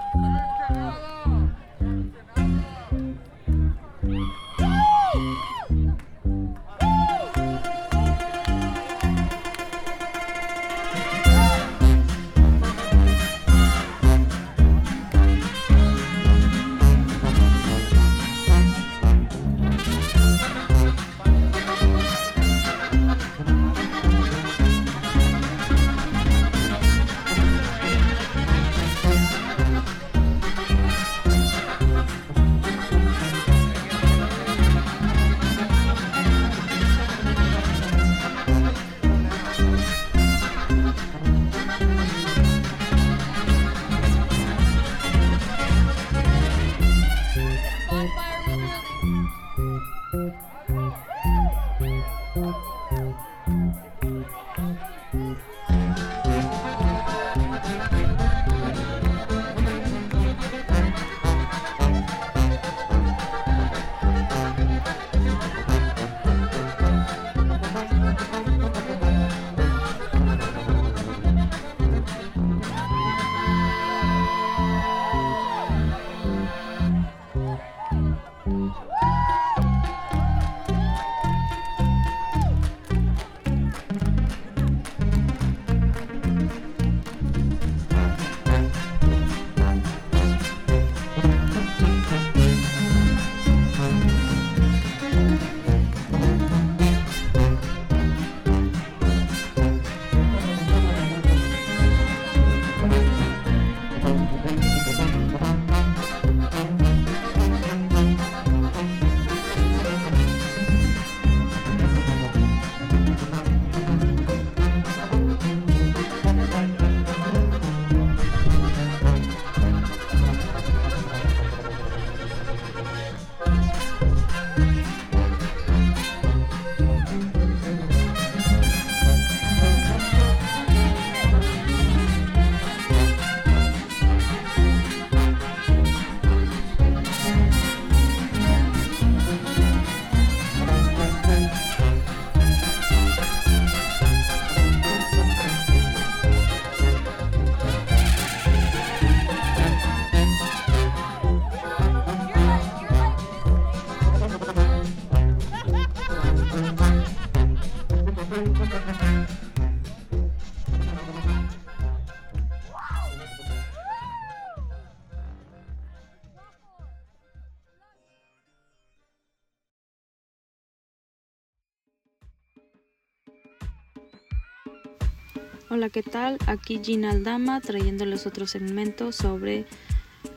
Hola, 175.75 175.89
¿qué 175.89 176.03
tal? 176.03 176.37
Aquí 176.47 176.79
Gina 176.81 177.11
Aldama 177.11 177.59
trayéndoles 177.59 178.25
otro 178.25 178.47
segmento 178.47 179.11
sobre 179.11 179.65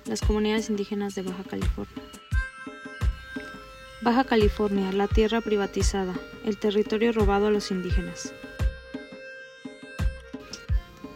las 0.04 0.20
comunidades 0.20 0.68
indígenas 0.68 1.14
de 1.14 1.22
Baja 1.22 1.44
California. 1.44 2.02
Baja 4.02 4.24
California, 4.24 4.90
la 4.90 5.06
tierra 5.06 5.40
privatizada, 5.40 6.12
el 6.44 6.58
territorio 6.58 7.12
robado 7.12 7.46
a 7.46 7.50
los 7.52 7.70
indígenas. 7.70 8.34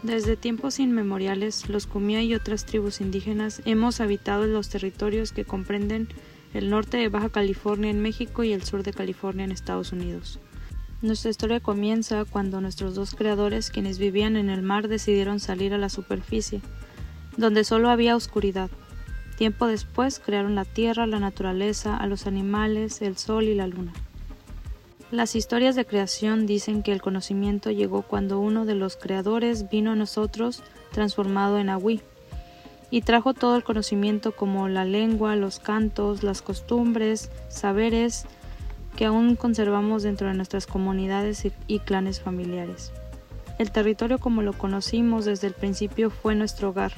Desde 0.03 0.37
tiempos 0.37 0.79
inmemoriales, 0.79 1.67
los 1.67 1.85
Kumia 1.85 2.23
y 2.23 2.33
otras 2.33 2.65
tribus 2.65 3.01
indígenas 3.01 3.61
hemos 3.65 3.99
habitado 3.99 4.47
los 4.47 4.69
territorios 4.69 5.33
que 5.33 5.43
comprenden 5.43 6.07
el 6.53 6.69
norte 6.69 6.95
de 6.95 7.09
Baja 7.09 7.27
California 7.27 7.91
en 7.91 8.01
México 8.01 8.45
y 8.45 8.53
el 8.53 8.63
sur 8.63 8.83
de 8.83 8.93
California 8.93 9.43
en 9.43 9.51
Estados 9.51 9.91
Unidos. 9.91 10.39
Nuestra 11.03 11.31
historia 11.31 11.59
comienza 11.59 12.23
cuando 12.23 12.61
nuestros 12.61 12.95
dos 12.95 13.13
creadores, 13.13 13.71
quienes 13.71 13.97
vivían 13.97 14.37
en 14.37 14.49
el 14.49 14.61
mar, 14.61 14.87
decidieron 14.87 15.41
salir 15.41 15.73
a 15.73 15.77
la 15.77 15.89
superficie, 15.89 16.61
donde 17.35 17.65
solo 17.65 17.89
había 17.89 18.15
oscuridad. 18.15 18.69
Tiempo 19.37 19.67
después 19.67 20.21
crearon 20.25 20.55
la 20.55 20.63
tierra, 20.63 21.05
la 21.05 21.19
naturaleza, 21.19 21.97
a 21.97 22.07
los 22.07 22.25
animales, 22.25 23.01
el 23.01 23.17
sol 23.17 23.43
y 23.43 23.53
la 23.53 23.67
luna. 23.67 23.91
Las 25.11 25.35
historias 25.35 25.75
de 25.75 25.85
creación 25.85 26.45
dicen 26.45 26.83
que 26.83 26.93
el 26.93 27.01
conocimiento 27.01 27.69
llegó 27.69 28.03
cuando 28.03 28.39
uno 28.39 28.63
de 28.63 28.75
los 28.75 28.95
creadores 28.95 29.69
vino 29.69 29.91
a 29.91 29.95
nosotros 29.97 30.63
transformado 30.93 31.59
en 31.59 31.67
Agüí 31.67 31.99
y 32.91 33.01
trajo 33.01 33.33
todo 33.33 33.57
el 33.57 33.65
conocimiento 33.65 34.31
como 34.31 34.69
la 34.69 34.85
lengua, 34.85 35.35
los 35.35 35.59
cantos, 35.59 36.23
las 36.23 36.41
costumbres, 36.41 37.29
saberes, 37.49 38.25
que 38.95 39.05
aún 39.05 39.35
conservamos 39.35 40.03
dentro 40.03 40.27
de 40.27 40.33
nuestras 40.33 40.67
comunidades 40.67 41.47
y 41.67 41.79
clanes 41.79 42.21
familiares. 42.21 42.91
El 43.59 43.71
territorio 43.71 44.19
como 44.19 44.41
lo 44.41 44.53
conocimos 44.53 45.25
desde 45.25 45.47
el 45.47 45.53
principio 45.53 46.09
fue 46.09 46.35
nuestro 46.35 46.69
hogar. 46.69 46.93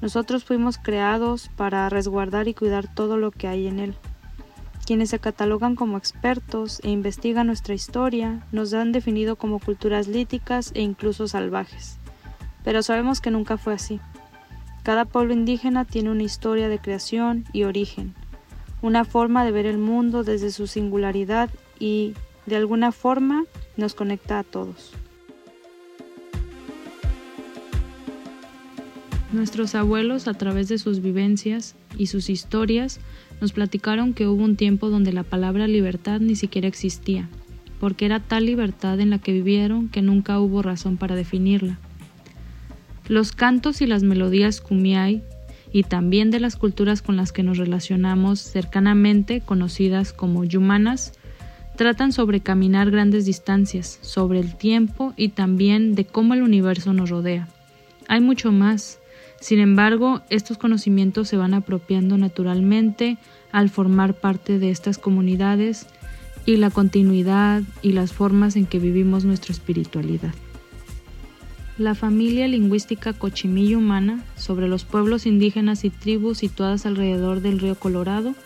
Nosotros 0.00 0.44
fuimos 0.44 0.78
creados 0.78 1.50
para 1.56 1.88
resguardar 1.88 2.48
y 2.48 2.54
cuidar 2.54 2.92
todo 2.92 3.16
lo 3.16 3.30
que 3.30 3.48
hay 3.48 3.66
en 3.66 3.78
él. 3.78 3.94
Quienes 4.86 5.10
se 5.10 5.18
catalogan 5.18 5.76
como 5.76 5.96
expertos 5.96 6.80
e 6.84 6.90
investigan 6.90 7.46
nuestra 7.46 7.74
historia 7.74 8.44
nos 8.52 8.74
han 8.74 8.92
definido 8.92 9.36
como 9.36 9.58
culturas 9.58 10.08
líticas 10.08 10.72
e 10.74 10.82
incluso 10.82 11.26
salvajes. 11.26 11.98
Pero 12.64 12.82
sabemos 12.82 13.20
que 13.20 13.30
nunca 13.30 13.56
fue 13.56 13.72
así. 13.74 14.00
Cada 14.82 15.06
pueblo 15.06 15.32
indígena 15.32 15.86
tiene 15.86 16.10
una 16.10 16.22
historia 16.22 16.68
de 16.68 16.78
creación 16.78 17.46
y 17.54 17.64
origen, 17.64 18.14
una 18.84 19.06
forma 19.06 19.46
de 19.46 19.50
ver 19.50 19.64
el 19.64 19.78
mundo 19.78 20.24
desde 20.24 20.50
su 20.50 20.66
singularidad 20.66 21.48
y, 21.78 22.12
de 22.44 22.56
alguna 22.56 22.92
forma, 22.92 23.46
nos 23.78 23.94
conecta 23.94 24.38
a 24.38 24.44
todos. 24.44 24.92
Nuestros 29.32 29.74
abuelos, 29.74 30.28
a 30.28 30.34
través 30.34 30.68
de 30.68 30.76
sus 30.76 31.00
vivencias 31.00 31.76
y 31.96 32.08
sus 32.08 32.28
historias, 32.28 33.00
nos 33.40 33.52
platicaron 33.52 34.12
que 34.12 34.26
hubo 34.26 34.44
un 34.44 34.56
tiempo 34.56 34.90
donde 34.90 35.14
la 35.14 35.22
palabra 35.22 35.66
libertad 35.66 36.20
ni 36.20 36.36
siquiera 36.36 36.68
existía, 36.68 37.30
porque 37.80 38.04
era 38.04 38.20
tal 38.20 38.44
libertad 38.44 39.00
en 39.00 39.08
la 39.08 39.18
que 39.18 39.32
vivieron 39.32 39.88
que 39.88 40.02
nunca 40.02 40.38
hubo 40.40 40.60
razón 40.60 40.98
para 40.98 41.14
definirla. 41.14 41.78
Los 43.08 43.32
cantos 43.32 43.80
y 43.80 43.86
las 43.86 44.02
melodías 44.02 44.60
kumiai 44.60 45.22
y 45.74 45.82
también 45.82 46.30
de 46.30 46.38
las 46.38 46.54
culturas 46.54 47.02
con 47.02 47.16
las 47.16 47.32
que 47.32 47.42
nos 47.42 47.58
relacionamos 47.58 48.38
cercanamente, 48.38 49.40
conocidas 49.40 50.12
como 50.12 50.44
yumanas, 50.44 51.14
tratan 51.74 52.12
sobre 52.12 52.38
caminar 52.38 52.92
grandes 52.92 53.26
distancias, 53.26 53.98
sobre 54.00 54.38
el 54.38 54.54
tiempo 54.54 55.12
y 55.16 55.30
también 55.30 55.96
de 55.96 56.04
cómo 56.04 56.34
el 56.34 56.42
universo 56.42 56.92
nos 56.92 57.10
rodea. 57.10 57.48
Hay 58.06 58.20
mucho 58.20 58.52
más. 58.52 59.00
Sin 59.40 59.58
embargo, 59.58 60.22
estos 60.30 60.58
conocimientos 60.58 61.26
se 61.26 61.36
van 61.36 61.54
apropiando 61.54 62.16
naturalmente 62.18 63.18
al 63.50 63.68
formar 63.68 64.14
parte 64.14 64.60
de 64.60 64.70
estas 64.70 64.96
comunidades 64.96 65.88
y 66.46 66.56
la 66.58 66.70
continuidad 66.70 67.64
y 67.82 67.94
las 67.94 68.12
formas 68.12 68.54
en 68.54 68.66
que 68.66 68.78
vivimos 68.78 69.24
nuestra 69.24 69.52
espiritualidad. 69.52 70.34
La 71.76 71.96
familia 71.96 72.46
lingüística 72.46 73.12
cochimillo 73.12 73.78
humana 73.78 74.22
sobre 74.36 74.68
los 74.68 74.84
pueblos 74.84 75.26
indígenas 75.26 75.84
y 75.84 75.90
tribus 75.90 76.38
situadas 76.38 76.86
alrededor 76.86 77.40
del 77.40 77.58
río 77.58 77.74
Colorado, 77.74 78.36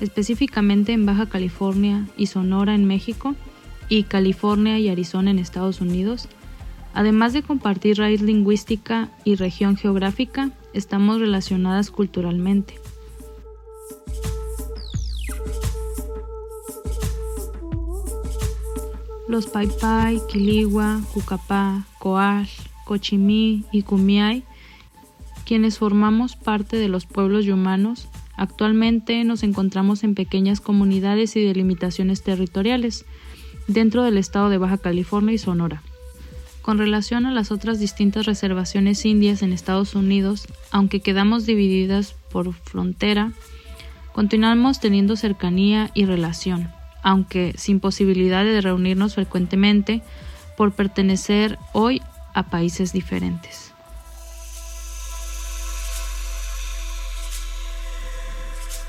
específicamente 0.00 0.92
en 0.92 1.06
Baja 1.06 1.26
California 1.26 2.06
y 2.18 2.26
Sonora 2.26 2.74
en 2.74 2.84
México 2.84 3.34
y 3.88 4.02
California 4.02 4.78
y 4.78 4.90
Arizona 4.90 5.30
en 5.30 5.38
Estados 5.38 5.80
Unidos, 5.80 6.28
además 6.92 7.32
de 7.32 7.42
compartir 7.42 7.96
raíz 7.96 8.20
lingüística 8.20 9.08
y 9.24 9.36
región 9.36 9.78
geográfica, 9.78 10.50
estamos 10.74 11.20
relacionadas 11.20 11.90
culturalmente. 11.90 12.74
Los 19.26 19.46
Paipai, 19.46 20.20
Quiligua, 20.30 21.00
Cucapá, 21.14 21.86
Coal, 21.98 22.46
Cochimí 22.84 23.64
y 23.72 23.82
Cumiay, 23.82 24.44
quienes 25.44 25.78
formamos 25.78 26.36
parte 26.36 26.76
de 26.76 26.88
los 26.88 27.06
pueblos 27.06 27.44
yumanos, 27.44 28.08
actualmente 28.36 29.24
nos 29.24 29.42
encontramos 29.42 30.04
en 30.04 30.14
pequeñas 30.14 30.60
comunidades 30.60 31.36
y 31.36 31.44
delimitaciones 31.44 32.22
territoriales, 32.22 33.04
dentro 33.66 34.02
del 34.02 34.18
estado 34.18 34.48
de 34.48 34.58
Baja 34.58 34.78
California 34.78 35.34
y 35.34 35.38
Sonora. 35.38 35.82
Con 36.62 36.78
relación 36.78 37.26
a 37.26 37.32
las 37.32 37.50
otras 37.50 37.78
distintas 37.78 38.24
reservaciones 38.24 39.04
indias 39.04 39.42
en 39.42 39.52
Estados 39.52 39.94
Unidos, 39.94 40.46
aunque 40.70 41.00
quedamos 41.00 41.44
divididas 41.44 42.14
por 42.30 42.52
frontera, 42.54 43.32
continuamos 44.14 44.80
teniendo 44.80 45.16
cercanía 45.16 45.90
y 45.94 46.06
relación, 46.06 46.70
aunque 47.02 47.54
sin 47.58 47.80
posibilidad 47.80 48.44
de 48.44 48.60
reunirnos 48.62 49.14
frecuentemente 49.14 50.02
por 50.56 50.72
pertenecer 50.72 51.58
hoy 51.72 52.00
a 52.34 52.42
países 52.44 52.92
diferentes. 52.92 53.72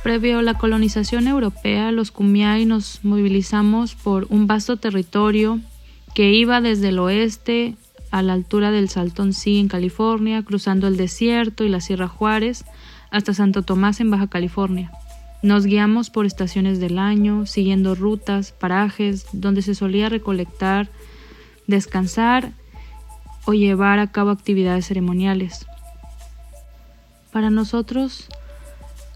Previo 0.04 0.38
a 0.38 0.44
la 0.44 0.54
colonización 0.54 1.28
europea, 1.28 1.92
los 1.92 2.12
Kumiai 2.12 2.66
nos 2.66 3.04
movilizamos 3.04 3.96
por 3.96 4.28
un 4.30 4.46
vasto 4.46 4.78
territorio 4.78 5.60
que 6.14 6.32
iba 6.32 6.62
desde 6.62 6.90
el 6.90 7.00
oeste 7.00 7.76
a 8.12 8.22
la 8.22 8.34
altura 8.34 8.70
del 8.70 8.88
Salton 8.88 9.34
Sea 9.34 9.60
en 9.60 9.68
California, 9.68 10.44
cruzando 10.44 10.88
el 10.88 10.96
desierto 10.96 11.64
y 11.64 11.70
la 11.70 11.82
Sierra 11.82 12.08
Juárez 12.08 12.66
hasta 13.10 13.34
Santo 13.34 13.64
Tomás 13.64 14.00
en 14.00 14.12
Baja 14.12 14.28
California. 14.28 14.92
Nos 15.42 15.66
guiamos 15.66 16.12
por 16.12 16.26
estaciones 16.26 16.80
del 16.80 17.00
año, 17.00 17.46
siguiendo 17.46 17.96
rutas, 17.96 18.52
parajes 18.52 19.26
donde 19.32 19.62
se 19.62 19.76
solía 19.76 20.08
recolectar, 20.10 20.90
descansar 21.68 22.52
o 23.46 23.54
llevar 23.54 24.00
a 24.00 24.08
cabo 24.08 24.32
actividades 24.32 24.88
ceremoniales. 24.88 25.66
Para 27.32 27.50
nosotros, 27.50 28.28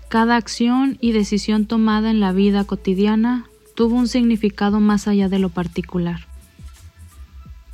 cada 0.10 0.36
acción 0.36 0.98
y 1.02 1.12
decisión 1.12 1.66
tomada 1.66 2.10
en 2.12 2.20
la 2.20 2.32
vida 2.32 2.64
cotidiana 2.64 3.46
tuvo 3.76 3.96
un 3.96 4.08
significado 4.08 4.80
más 4.80 5.08
allá 5.08 5.30
de 5.30 5.40
lo 5.40 5.50
particular. 5.50 6.28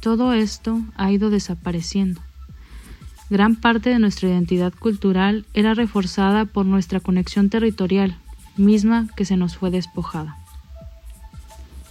Todo 0.02 0.34
esto 0.34 0.82
ha 0.96 1.12
ido 1.12 1.30
desapareciendo. 1.30 2.22
Gran 3.32 3.56
parte 3.56 3.90
de 3.90 3.98
nuestra 3.98 4.30
identidad 4.30 4.72
cultural 4.72 5.48
era 5.56 5.74
reforzada 5.74 6.46
por 6.46 6.68
nuestra 6.68 7.00
conexión 7.00 7.50
territorial, 7.50 8.16
misma 8.56 9.08
que 9.16 9.26
se 9.26 9.36
nos 9.36 9.58
fue 9.58 9.72
despojada. 9.72 10.38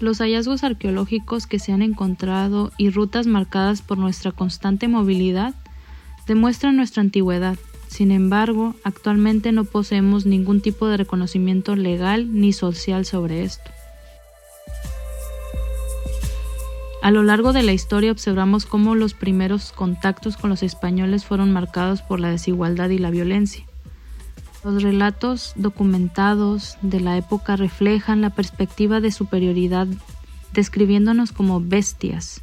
Los 0.00 0.18
hallazgos 0.18 0.64
arqueológicos 0.64 1.46
que 1.46 1.58
se 1.58 1.72
han 1.72 1.82
encontrado 1.82 2.72
y 2.76 2.90
rutas 2.90 3.26
marcadas 3.26 3.82
por 3.82 3.98
nuestra 3.98 4.32
constante 4.32 4.88
movilidad 4.88 5.54
demuestran 6.26 6.76
nuestra 6.76 7.00
antigüedad 7.00 7.56
sin 7.94 8.10
embargo, 8.10 8.74
actualmente 8.82 9.52
no 9.52 9.62
poseemos 9.62 10.26
ningún 10.26 10.60
tipo 10.60 10.88
de 10.88 10.96
reconocimiento 10.96 11.76
legal 11.76 12.40
ni 12.40 12.52
social 12.52 13.04
sobre 13.04 13.44
esto. 13.44 13.70
A 17.02 17.12
lo 17.12 17.22
largo 17.22 17.52
de 17.52 17.62
la 17.62 17.72
historia 17.72 18.10
observamos 18.10 18.66
cómo 18.66 18.96
los 18.96 19.14
primeros 19.14 19.70
contactos 19.70 20.36
con 20.36 20.50
los 20.50 20.64
españoles 20.64 21.24
fueron 21.24 21.52
marcados 21.52 22.02
por 22.02 22.18
la 22.18 22.30
desigualdad 22.30 22.88
y 22.88 22.98
la 22.98 23.10
violencia. 23.10 23.64
Los 24.64 24.82
relatos 24.82 25.52
documentados 25.56 26.78
de 26.80 26.98
la 26.98 27.18
época 27.18 27.54
reflejan 27.54 28.22
la 28.22 28.30
perspectiva 28.30 29.02
de 29.02 29.12
superioridad 29.12 29.86
describiéndonos 30.54 31.32
como 31.32 31.60
bestias, 31.60 32.40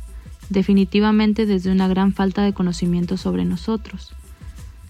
definitivamente 0.49 1.47
desde 1.47 1.71
una 1.71 1.87
gran 1.87 2.13
falta 2.13 2.43
de 2.43 2.53
conocimiento 2.53 3.17
sobre 3.17 3.43
nosotros. 3.43 4.13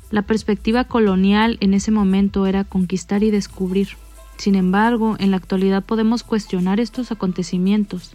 La 0.10 0.24
perspectiva 0.24 0.84
colonial 0.84 1.58
en 1.62 1.74
ese 1.74 1.90
momento 1.90 2.46
era 2.48 2.66
conquistar 2.66 3.24
y 3.24 3.32
descubrir. 3.32 3.90
Sin 4.36 4.56
embargo, 4.56 5.16
en 5.18 5.32
la 5.32 5.38
actualidad 5.38 5.86
podemos 5.86 6.24
cuestionar 6.24 6.82
estos 6.82 7.14
acontecimientos. 7.14 8.12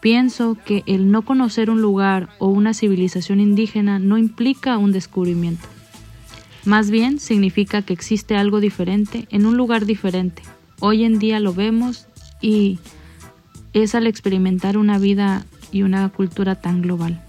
Pienso 0.00 0.56
que 0.64 0.82
el 0.86 1.12
no 1.12 1.22
conocer 1.22 1.70
un 1.70 1.80
lugar 1.80 2.30
o 2.40 2.48
una 2.48 2.74
civilización 2.74 3.38
indígena 3.38 4.00
no 4.00 4.18
implica 4.18 4.76
un 4.76 4.90
descubrimiento. 4.90 5.73
Más 6.64 6.90
bien 6.90 7.20
significa 7.20 7.82
que 7.82 7.92
existe 7.92 8.36
algo 8.36 8.58
diferente 8.58 9.26
en 9.30 9.44
un 9.44 9.56
lugar 9.56 9.84
diferente. 9.84 10.42
Hoy 10.80 11.04
en 11.04 11.18
día 11.18 11.38
lo 11.38 11.52
vemos 11.52 12.06
y 12.40 12.78
es 13.74 13.94
al 13.94 14.06
experimentar 14.06 14.78
una 14.78 14.98
vida 14.98 15.44
y 15.72 15.82
una 15.82 16.08
cultura 16.08 16.54
tan 16.54 16.80
global. 16.80 17.22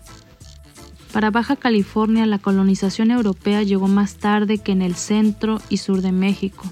Para 1.11 1.31
Baja 1.31 1.57
California 1.57 2.25
la 2.25 2.39
colonización 2.39 3.11
europea 3.11 3.63
llegó 3.63 3.88
más 3.88 4.15
tarde 4.15 4.57
que 4.57 4.71
en 4.71 4.81
el 4.81 4.95
centro 4.95 5.61
y 5.69 5.77
sur 5.77 6.01
de 6.01 6.13
México. 6.13 6.63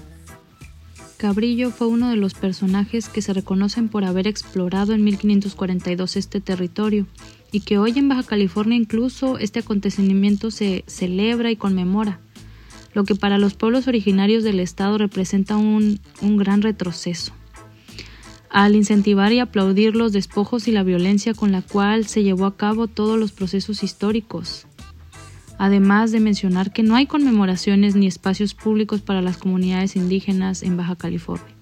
Cabrillo 1.18 1.70
fue 1.70 1.86
uno 1.86 2.10
de 2.10 2.16
los 2.16 2.34
personajes 2.34 3.08
que 3.08 3.22
se 3.22 3.32
reconocen 3.32 3.88
por 3.88 4.04
haber 4.04 4.26
explorado 4.26 4.92
en 4.92 5.04
1542 5.04 6.16
este 6.16 6.40
territorio 6.40 7.06
y 7.52 7.60
que 7.60 7.78
hoy 7.78 7.92
en 7.96 8.08
Baja 8.08 8.22
California 8.24 8.76
incluso 8.76 9.38
este 9.38 9.60
acontecimiento 9.60 10.50
se 10.50 10.84
celebra 10.86 11.50
y 11.50 11.56
conmemora, 11.56 12.20
lo 12.94 13.04
que 13.04 13.14
para 13.14 13.38
los 13.38 13.54
pueblos 13.54 13.88
originarios 13.88 14.44
del 14.44 14.60
estado 14.60 14.96
representa 14.98 15.56
un, 15.56 16.00
un 16.22 16.36
gran 16.36 16.62
retroceso 16.62 17.32
al 18.54 18.76
incentivar 18.76 19.32
y 19.32 19.40
aplaudir 19.40 19.96
los 19.96 20.12
despojos 20.12 20.68
y 20.68 20.70
la 20.70 20.84
violencia 20.84 21.34
con 21.34 21.50
la 21.50 21.60
cual 21.60 22.06
se 22.06 22.22
llevó 22.22 22.46
a 22.46 22.56
cabo 22.56 22.86
todos 22.86 23.18
los 23.18 23.32
procesos 23.32 23.82
históricos. 23.82 24.68
Además 25.58 26.12
de 26.12 26.20
mencionar 26.20 26.72
que 26.72 26.84
no 26.84 26.94
hay 26.94 27.06
conmemoraciones 27.06 27.96
ni 27.96 28.06
espacios 28.06 28.54
públicos 28.54 29.00
para 29.00 29.22
las 29.22 29.38
comunidades 29.38 29.96
indígenas 29.96 30.62
en 30.62 30.76
Baja 30.76 30.94
California. 30.94 31.52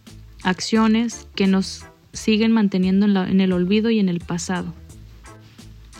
Acciones 0.42 1.26
que 1.34 1.46
nos 1.46 1.86
siguen 2.12 2.52
manteniendo 2.52 3.06
en, 3.06 3.40
el 3.40 3.52
olvido 3.54 3.88
y 3.88 3.98
en 3.98 4.10
el 4.10 4.20
pasado. 4.20 4.74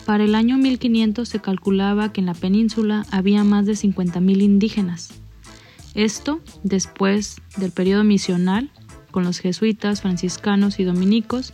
Para 0.06 0.24
el 0.24 0.34
año 0.34 0.58
1500 0.58 1.28
se 1.28 1.40
calculaba 1.40 2.12
que 2.12 2.20
en 2.20 2.26
la 2.26 2.34
península 2.34 3.06
había 3.10 3.44
más 3.44 3.66
de 3.66 3.72
50.000 3.72 4.42
indígenas. 4.42 5.14
Esto 5.94 6.40
después 6.64 7.36
del 7.56 7.70
periodo 7.70 8.02
misional 8.02 8.70
con 9.10 9.24
los 9.24 9.38
jesuitas, 9.38 10.00
franciscanos 10.00 10.80
y 10.80 10.84
dominicos, 10.84 11.52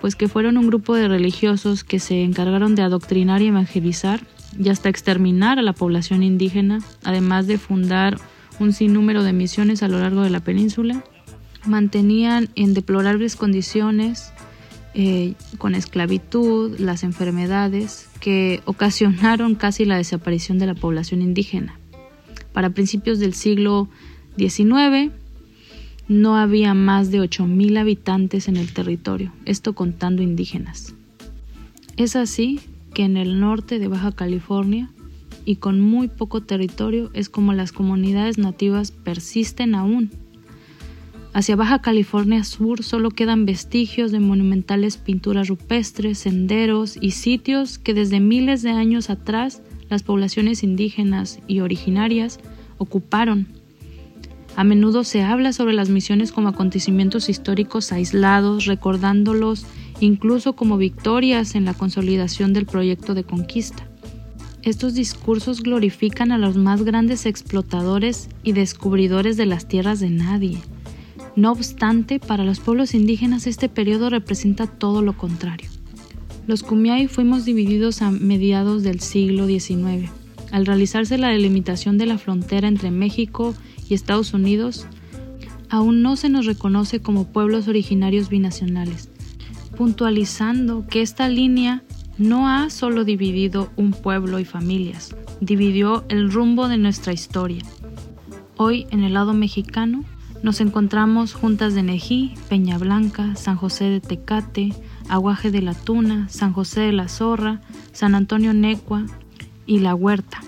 pues 0.00 0.16
que 0.16 0.28
fueron 0.28 0.56
un 0.56 0.68
grupo 0.68 0.94
de 0.94 1.08
religiosos 1.08 1.84
que 1.84 1.98
se 1.98 2.22
encargaron 2.22 2.74
de 2.74 2.82
adoctrinar 2.82 3.42
y 3.42 3.48
evangelizar 3.48 4.26
y 4.58 4.70
hasta 4.70 4.88
exterminar 4.88 5.58
a 5.58 5.62
la 5.62 5.74
población 5.74 6.22
indígena, 6.22 6.78
además 7.04 7.46
de 7.46 7.58
fundar 7.58 8.18
un 8.58 8.72
sinnúmero 8.72 9.22
de 9.22 9.32
misiones 9.32 9.82
a 9.82 9.88
lo 9.88 9.98
largo 9.98 10.22
de 10.22 10.30
la 10.30 10.40
península. 10.40 11.04
Mantenían 11.66 12.48
en 12.54 12.72
deplorables 12.72 13.36
condiciones, 13.36 14.32
eh, 14.94 15.34
con 15.58 15.74
esclavitud, 15.74 16.78
las 16.78 17.04
enfermedades 17.04 18.08
que 18.20 18.60
ocasionaron 18.64 19.54
casi 19.54 19.84
la 19.84 19.96
desaparición 19.96 20.58
de 20.58 20.66
la 20.66 20.74
población 20.74 21.22
indígena. 21.22 21.78
Para 22.52 22.70
principios 22.70 23.18
del 23.18 23.34
siglo 23.34 23.88
XIX, 24.36 25.12
no 26.08 26.36
había 26.36 26.74
más 26.74 27.12
de 27.12 27.20
8.000 27.20 27.78
habitantes 27.78 28.48
en 28.48 28.56
el 28.56 28.72
territorio, 28.72 29.32
esto 29.44 29.74
contando 29.74 30.22
indígenas. 30.22 30.94
Es 31.96 32.16
así 32.16 32.60
que 32.94 33.04
en 33.04 33.16
el 33.16 33.38
norte 33.38 33.78
de 33.78 33.86
Baja 33.86 34.10
California 34.10 34.90
y 35.44 35.56
con 35.56 35.80
muy 35.80 36.08
poco 36.08 36.42
territorio 36.42 37.10
es 37.14 37.28
como 37.28 37.52
las 37.52 37.72
comunidades 37.72 38.38
nativas 38.38 38.90
persisten 38.90 39.74
aún. 39.74 40.10
Hacia 41.32 41.56
Baja 41.56 41.80
California 41.80 42.42
Sur 42.42 42.82
solo 42.82 43.10
quedan 43.10 43.46
vestigios 43.46 44.10
de 44.10 44.20
monumentales 44.20 44.96
pinturas 44.96 45.48
rupestres, 45.48 46.18
senderos 46.18 46.98
y 47.00 47.12
sitios 47.12 47.78
que 47.78 47.94
desde 47.94 48.20
miles 48.20 48.62
de 48.62 48.70
años 48.70 49.10
atrás 49.10 49.62
las 49.88 50.02
poblaciones 50.02 50.62
indígenas 50.62 51.38
y 51.46 51.60
originarias 51.60 52.40
ocuparon 52.78 53.60
a 54.56 54.64
menudo 54.64 55.04
se 55.04 55.22
habla 55.22 55.52
sobre 55.52 55.72
las 55.72 55.88
misiones 55.88 56.32
como 56.32 56.48
acontecimientos 56.48 57.28
históricos 57.28 57.92
aislados, 57.92 58.66
recordándolos 58.66 59.64
incluso 60.00 60.54
como 60.54 60.76
victorias 60.76 61.54
en 61.54 61.64
la 61.64 61.74
consolidación 61.74 62.52
del 62.52 62.66
proyecto 62.66 63.14
de 63.14 63.24
conquista. 63.24 63.86
Estos 64.62 64.94
discursos 64.94 65.62
glorifican 65.62 66.32
a 66.32 66.38
los 66.38 66.56
más 66.56 66.82
grandes 66.82 67.26
explotadores 67.26 68.28
y 68.42 68.52
descubridores 68.52 69.36
de 69.36 69.46
las 69.46 69.68
tierras 69.68 70.00
de 70.00 70.10
nadie. 70.10 70.58
No 71.36 71.52
obstante, 71.52 72.18
para 72.18 72.44
los 72.44 72.60
pueblos 72.60 72.94
indígenas 72.94 73.46
este 73.46 73.68
periodo 73.68 74.10
representa 74.10 74.66
todo 74.66 75.00
lo 75.02 75.16
contrario. 75.16 75.70
Los 76.46 76.62
Kumiai 76.62 77.06
fuimos 77.06 77.44
divididos 77.44 78.02
a 78.02 78.10
mediados 78.10 78.82
del 78.82 79.00
siglo 79.00 79.46
XIX. 79.46 80.10
Al 80.50 80.66
realizarse 80.66 81.16
la 81.18 81.28
delimitación 81.28 81.96
de 81.98 82.06
la 82.06 82.18
frontera 82.18 82.66
entre 82.66 82.90
México 82.90 83.54
y 83.88 83.94
Estados 83.94 84.34
Unidos, 84.34 84.86
aún 85.68 86.02
no 86.02 86.16
se 86.16 86.28
nos 86.28 86.46
reconoce 86.46 87.00
como 87.00 87.28
pueblos 87.28 87.68
originarios 87.68 88.28
binacionales, 88.28 89.08
puntualizando 89.76 90.86
que 90.88 91.02
esta 91.02 91.28
línea 91.28 91.84
no 92.18 92.48
ha 92.48 92.68
solo 92.68 93.04
dividido 93.04 93.70
un 93.76 93.92
pueblo 93.92 94.40
y 94.40 94.44
familias, 94.44 95.14
dividió 95.40 96.04
el 96.08 96.32
rumbo 96.32 96.68
de 96.68 96.78
nuestra 96.78 97.12
historia. 97.12 97.62
Hoy, 98.56 98.86
en 98.90 99.04
el 99.04 99.14
lado 99.14 99.32
mexicano, 99.32 100.04
nos 100.42 100.60
encontramos 100.60 101.34
Juntas 101.34 101.74
de 101.74 101.82
Nejí, 101.82 102.34
Peña 102.48 102.78
Blanca, 102.78 103.36
San 103.36 103.56
José 103.56 103.84
de 103.84 104.00
Tecate, 104.00 104.72
Aguaje 105.08 105.50
de 105.50 105.60
la 105.60 105.74
Tuna, 105.74 106.28
San 106.28 106.52
José 106.52 106.80
de 106.80 106.92
la 106.92 107.08
Zorra, 107.08 107.60
San 107.92 108.14
Antonio 108.14 108.54
Necua 108.54 109.04
y 109.66 109.80
La 109.80 109.94
Huerta, 109.94 110.40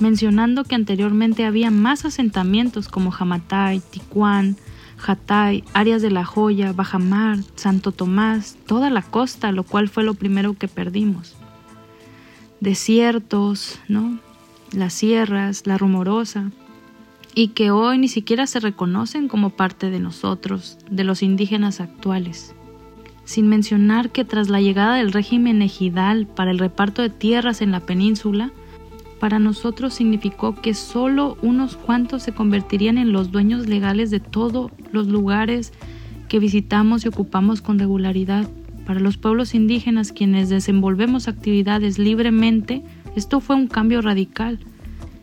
mencionando 0.00 0.64
que 0.64 0.74
anteriormente 0.74 1.44
había 1.44 1.70
más 1.70 2.04
asentamientos 2.04 2.88
como 2.88 3.10
Jamatay, 3.10 3.80
Ticuán, 3.90 4.56
Jatay, 4.96 5.62
áreas 5.74 6.00
de 6.00 6.10
La 6.10 6.24
Joya, 6.24 6.72
Bajamar, 6.72 7.38
Santo 7.54 7.92
Tomás, 7.92 8.56
toda 8.66 8.88
la 8.88 9.02
costa, 9.02 9.52
lo 9.52 9.62
cual 9.62 9.88
fue 9.88 10.04
lo 10.04 10.14
primero 10.14 10.54
que 10.54 10.68
perdimos. 10.68 11.34
Desiertos, 12.60 13.78
¿no? 13.88 14.18
Las 14.72 14.94
sierras, 14.94 15.66
la 15.66 15.76
rumorosa, 15.76 16.50
y 17.38 17.48
que 17.48 17.70
hoy 17.70 17.98
ni 17.98 18.08
siquiera 18.08 18.46
se 18.46 18.60
reconocen 18.60 19.28
como 19.28 19.50
parte 19.50 19.90
de 19.90 20.00
nosotros, 20.00 20.78
de 20.90 21.04
los 21.04 21.22
indígenas 21.22 21.82
actuales. 21.82 22.54
Sin 23.26 23.46
mencionar 23.46 24.10
que 24.10 24.24
tras 24.24 24.48
la 24.48 24.62
llegada 24.62 24.96
del 24.96 25.12
régimen 25.12 25.60
ejidal 25.60 26.26
para 26.26 26.50
el 26.50 26.58
reparto 26.58 27.02
de 27.02 27.10
tierras 27.10 27.60
en 27.60 27.72
la 27.72 27.80
península, 27.80 28.52
para 29.20 29.38
nosotros 29.38 29.92
significó 29.92 30.54
que 30.54 30.72
solo 30.72 31.36
unos 31.42 31.76
cuantos 31.76 32.22
se 32.22 32.32
convertirían 32.32 32.96
en 32.96 33.12
los 33.12 33.30
dueños 33.30 33.66
legales 33.68 34.10
de 34.10 34.20
todos 34.20 34.70
los 34.90 35.06
lugares 35.06 35.74
que 36.30 36.38
visitamos 36.38 37.04
y 37.04 37.08
ocupamos 37.08 37.60
con 37.60 37.78
regularidad. 37.78 38.48
Para 38.86 38.98
los 38.98 39.18
pueblos 39.18 39.54
indígenas 39.54 40.10
quienes 40.10 40.48
desenvolvemos 40.48 41.28
actividades 41.28 41.98
libremente, 41.98 42.82
esto 43.14 43.40
fue 43.40 43.56
un 43.56 43.66
cambio 43.66 44.00
radical, 44.00 44.58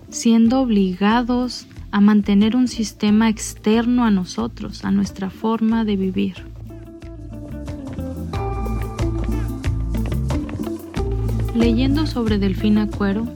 siendo 0.10 0.60
obligados 0.60 1.66
a 1.94 2.02
mantener 2.02 2.56
un 2.56 2.68
sistema 2.68 3.30
externo 3.30 4.04
a 4.04 4.10
nosotros, 4.10 4.84
a 4.84 4.90
nuestra 4.90 5.30
forma 5.30 5.86
de 5.86 5.96
vivir. 5.96 6.38
Leyendo 11.54 12.08
sobre 12.08 12.40
Delfina 12.40 12.88
Cuero 12.88 13.28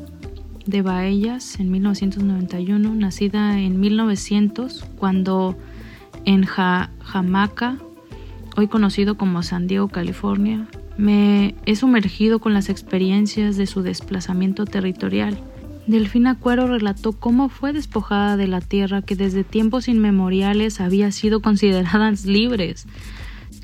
de 0.66 0.82
Baellas 0.82 1.60
en 1.60 1.70
1991, 1.70 2.95
nacida 2.95 3.60
en 3.60 3.80
1900, 3.80 4.86
cuando 4.97 5.55
en 6.26 6.43
Jamaca, 6.43 7.78
hoy 8.55 8.68
conocido 8.68 9.18
como 9.18 9.43
San 9.43 9.68
Diego, 9.68 9.89
California, 9.89 10.68
me 10.97 11.53
he 11.68 11.76
sumergido 11.76 12.39
con 12.39 12.55
las 12.55 12.70
experiencias 12.70 13.55
de 13.55 13.68
su 13.68 13.84
desplazamiento 13.84 14.66
territorial 14.66 15.38
Delfina 15.88 16.36
Cuero 16.36 16.68
relató 16.68 17.14
cómo 17.14 17.48
fue 17.48 17.72
despojada 17.72 18.36
de 18.36 18.48
la 18.48 18.60
tierra 18.60 19.02
que 19.02 19.16
desde 19.16 19.46
tiempos 19.46 19.88
inmemoriales 19.88 20.82
había 20.82 21.14
sido 21.14 21.42
consideradas 21.42 22.26
libres, 22.26 22.88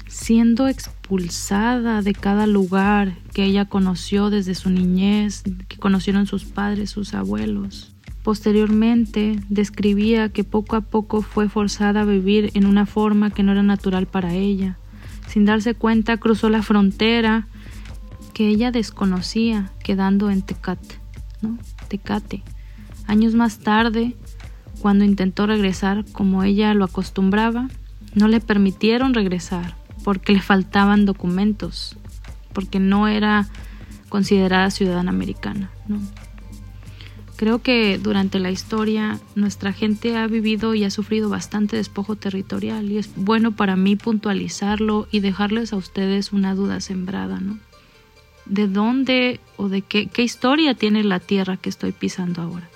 siendo 0.07 0.69
expulsada 0.69 2.01
de 2.01 2.13
cada 2.13 2.47
lugar 2.47 3.17
que 3.33 3.43
ella 3.43 3.65
conoció 3.65 4.29
desde 4.29 4.55
su 4.55 4.69
niñez, 4.69 5.43
que 5.67 5.77
conocieron 5.77 6.25
sus 6.25 6.45
padres, 6.45 6.91
sus 6.91 7.13
abuelos. 7.13 7.93
Posteriormente, 8.23 9.37
describía 9.49 10.29
que 10.29 10.45
poco 10.45 10.77
a 10.77 10.81
poco 10.81 11.23
fue 11.23 11.49
forzada 11.49 12.01
a 12.01 12.05
vivir 12.05 12.51
en 12.53 12.65
una 12.67 12.85
forma 12.85 13.31
que 13.31 13.43
no 13.43 13.51
era 13.51 13.63
natural 13.63 14.07
para 14.07 14.33
ella. 14.33 14.77
Sin 15.27 15.43
darse 15.43 15.73
cuenta, 15.73 16.15
cruzó 16.15 16.49
la 16.49 16.63
frontera 16.63 17.47
que 18.33 18.47
ella 18.47 18.71
desconocía, 18.71 19.73
quedando 19.83 20.29
en 20.31 20.41
Tecate. 20.41 20.95
¿no? 21.41 21.57
Tecate. 21.93 22.41
Años 23.05 23.35
más 23.35 23.59
tarde, 23.59 24.15
cuando 24.81 25.05
intentó 25.05 25.45
regresar 25.45 26.05
como 26.11 26.43
ella 26.43 26.73
lo 26.73 26.85
acostumbraba, 26.85 27.69
no 28.15 28.27
le 28.27 28.39
permitieron 28.39 29.13
regresar 29.13 29.75
porque 30.03 30.33
le 30.33 30.41
faltaban 30.41 31.05
documentos, 31.05 31.95
porque 32.51 32.79
no 32.79 33.07
era 33.07 33.47
considerada 34.09 34.71
ciudadana 34.71 35.11
americana. 35.11 35.69
Creo 37.35 37.61
que 37.61 37.99
durante 37.99 38.39
la 38.39 38.49
historia 38.49 39.19
nuestra 39.35 39.71
gente 39.71 40.17
ha 40.17 40.25
vivido 40.25 40.73
y 40.73 40.85
ha 40.85 40.89
sufrido 40.89 41.29
bastante 41.29 41.75
despojo 41.75 42.15
territorial 42.15 42.91
y 42.91 42.97
es 42.97 43.11
bueno 43.15 43.51
para 43.51 43.75
mí 43.75 43.95
puntualizarlo 43.95 45.07
y 45.11 45.19
dejarles 45.19 45.73
a 45.73 45.75
ustedes 45.75 46.33
una 46.33 46.55
duda 46.55 46.79
sembrada, 46.79 47.39
¿no? 47.39 47.59
De 48.45 48.67
dónde 48.67 49.39
o 49.57 49.69
de 49.69 49.81
qué, 49.81 50.07
qué 50.07 50.23
historia 50.23 50.73
tiene 50.73 51.03
la 51.03 51.19
tierra 51.19 51.57
que 51.57 51.69
estoy 51.69 51.91
pisando 51.91 52.41
ahora. 52.41 52.69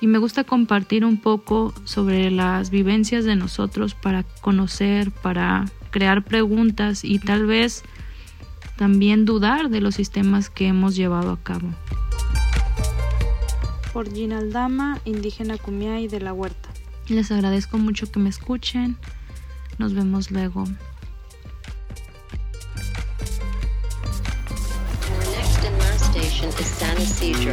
Y 0.00 0.06
me 0.06 0.18
gusta 0.18 0.44
compartir 0.44 1.04
un 1.04 1.16
poco 1.16 1.74
sobre 1.84 2.30
las 2.30 2.70
vivencias 2.70 3.24
de 3.24 3.34
nosotros 3.34 3.94
para 3.94 4.22
conocer, 4.40 5.10
para 5.10 5.64
crear 5.90 6.24
preguntas 6.24 7.04
y 7.04 7.18
tal 7.18 7.46
vez 7.46 7.82
también 8.76 9.24
dudar 9.24 9.70
de 9.70 9.80
los 9.80 9.96
sistemas 9.96 10.50
que 10.50 10.68
hemos 10.68 10.94
llevado 10.94 11.32
a 11.32 11.42
cabo. 11.42 11.68
Por 13.92 14.12
Ginaldama, 14.12 15.00
indígena 15.04 15.56
y 16.00 16.06
de 16.06 16.20
la 16.20 16.32
Huerta. 16.32 16.68
Les 17.08 17.32
agradezco 17.32 17.78
mucho 17.78 18.10
que 18.12 18.20
me 18.20 18.28
escuchen. 18.28 18.96
Nos 19.78 19.94
vemos 19.94 20.30
luego. 20.30 20.64
San 26.40 26.96
Isidro. 27.02 27.52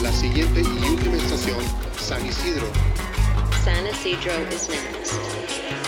La 0.00 0.12
siguiente 0.12 0.60
y 0.60 0.88
última 0.90 1.16
estación, 1.16 1.58
San 1.98 2.24
Isidro. 2.24 2.68
San 3.64 3.84
Isidro 3.84 4.32
is 4.52 4.68
next. 4.68 5.79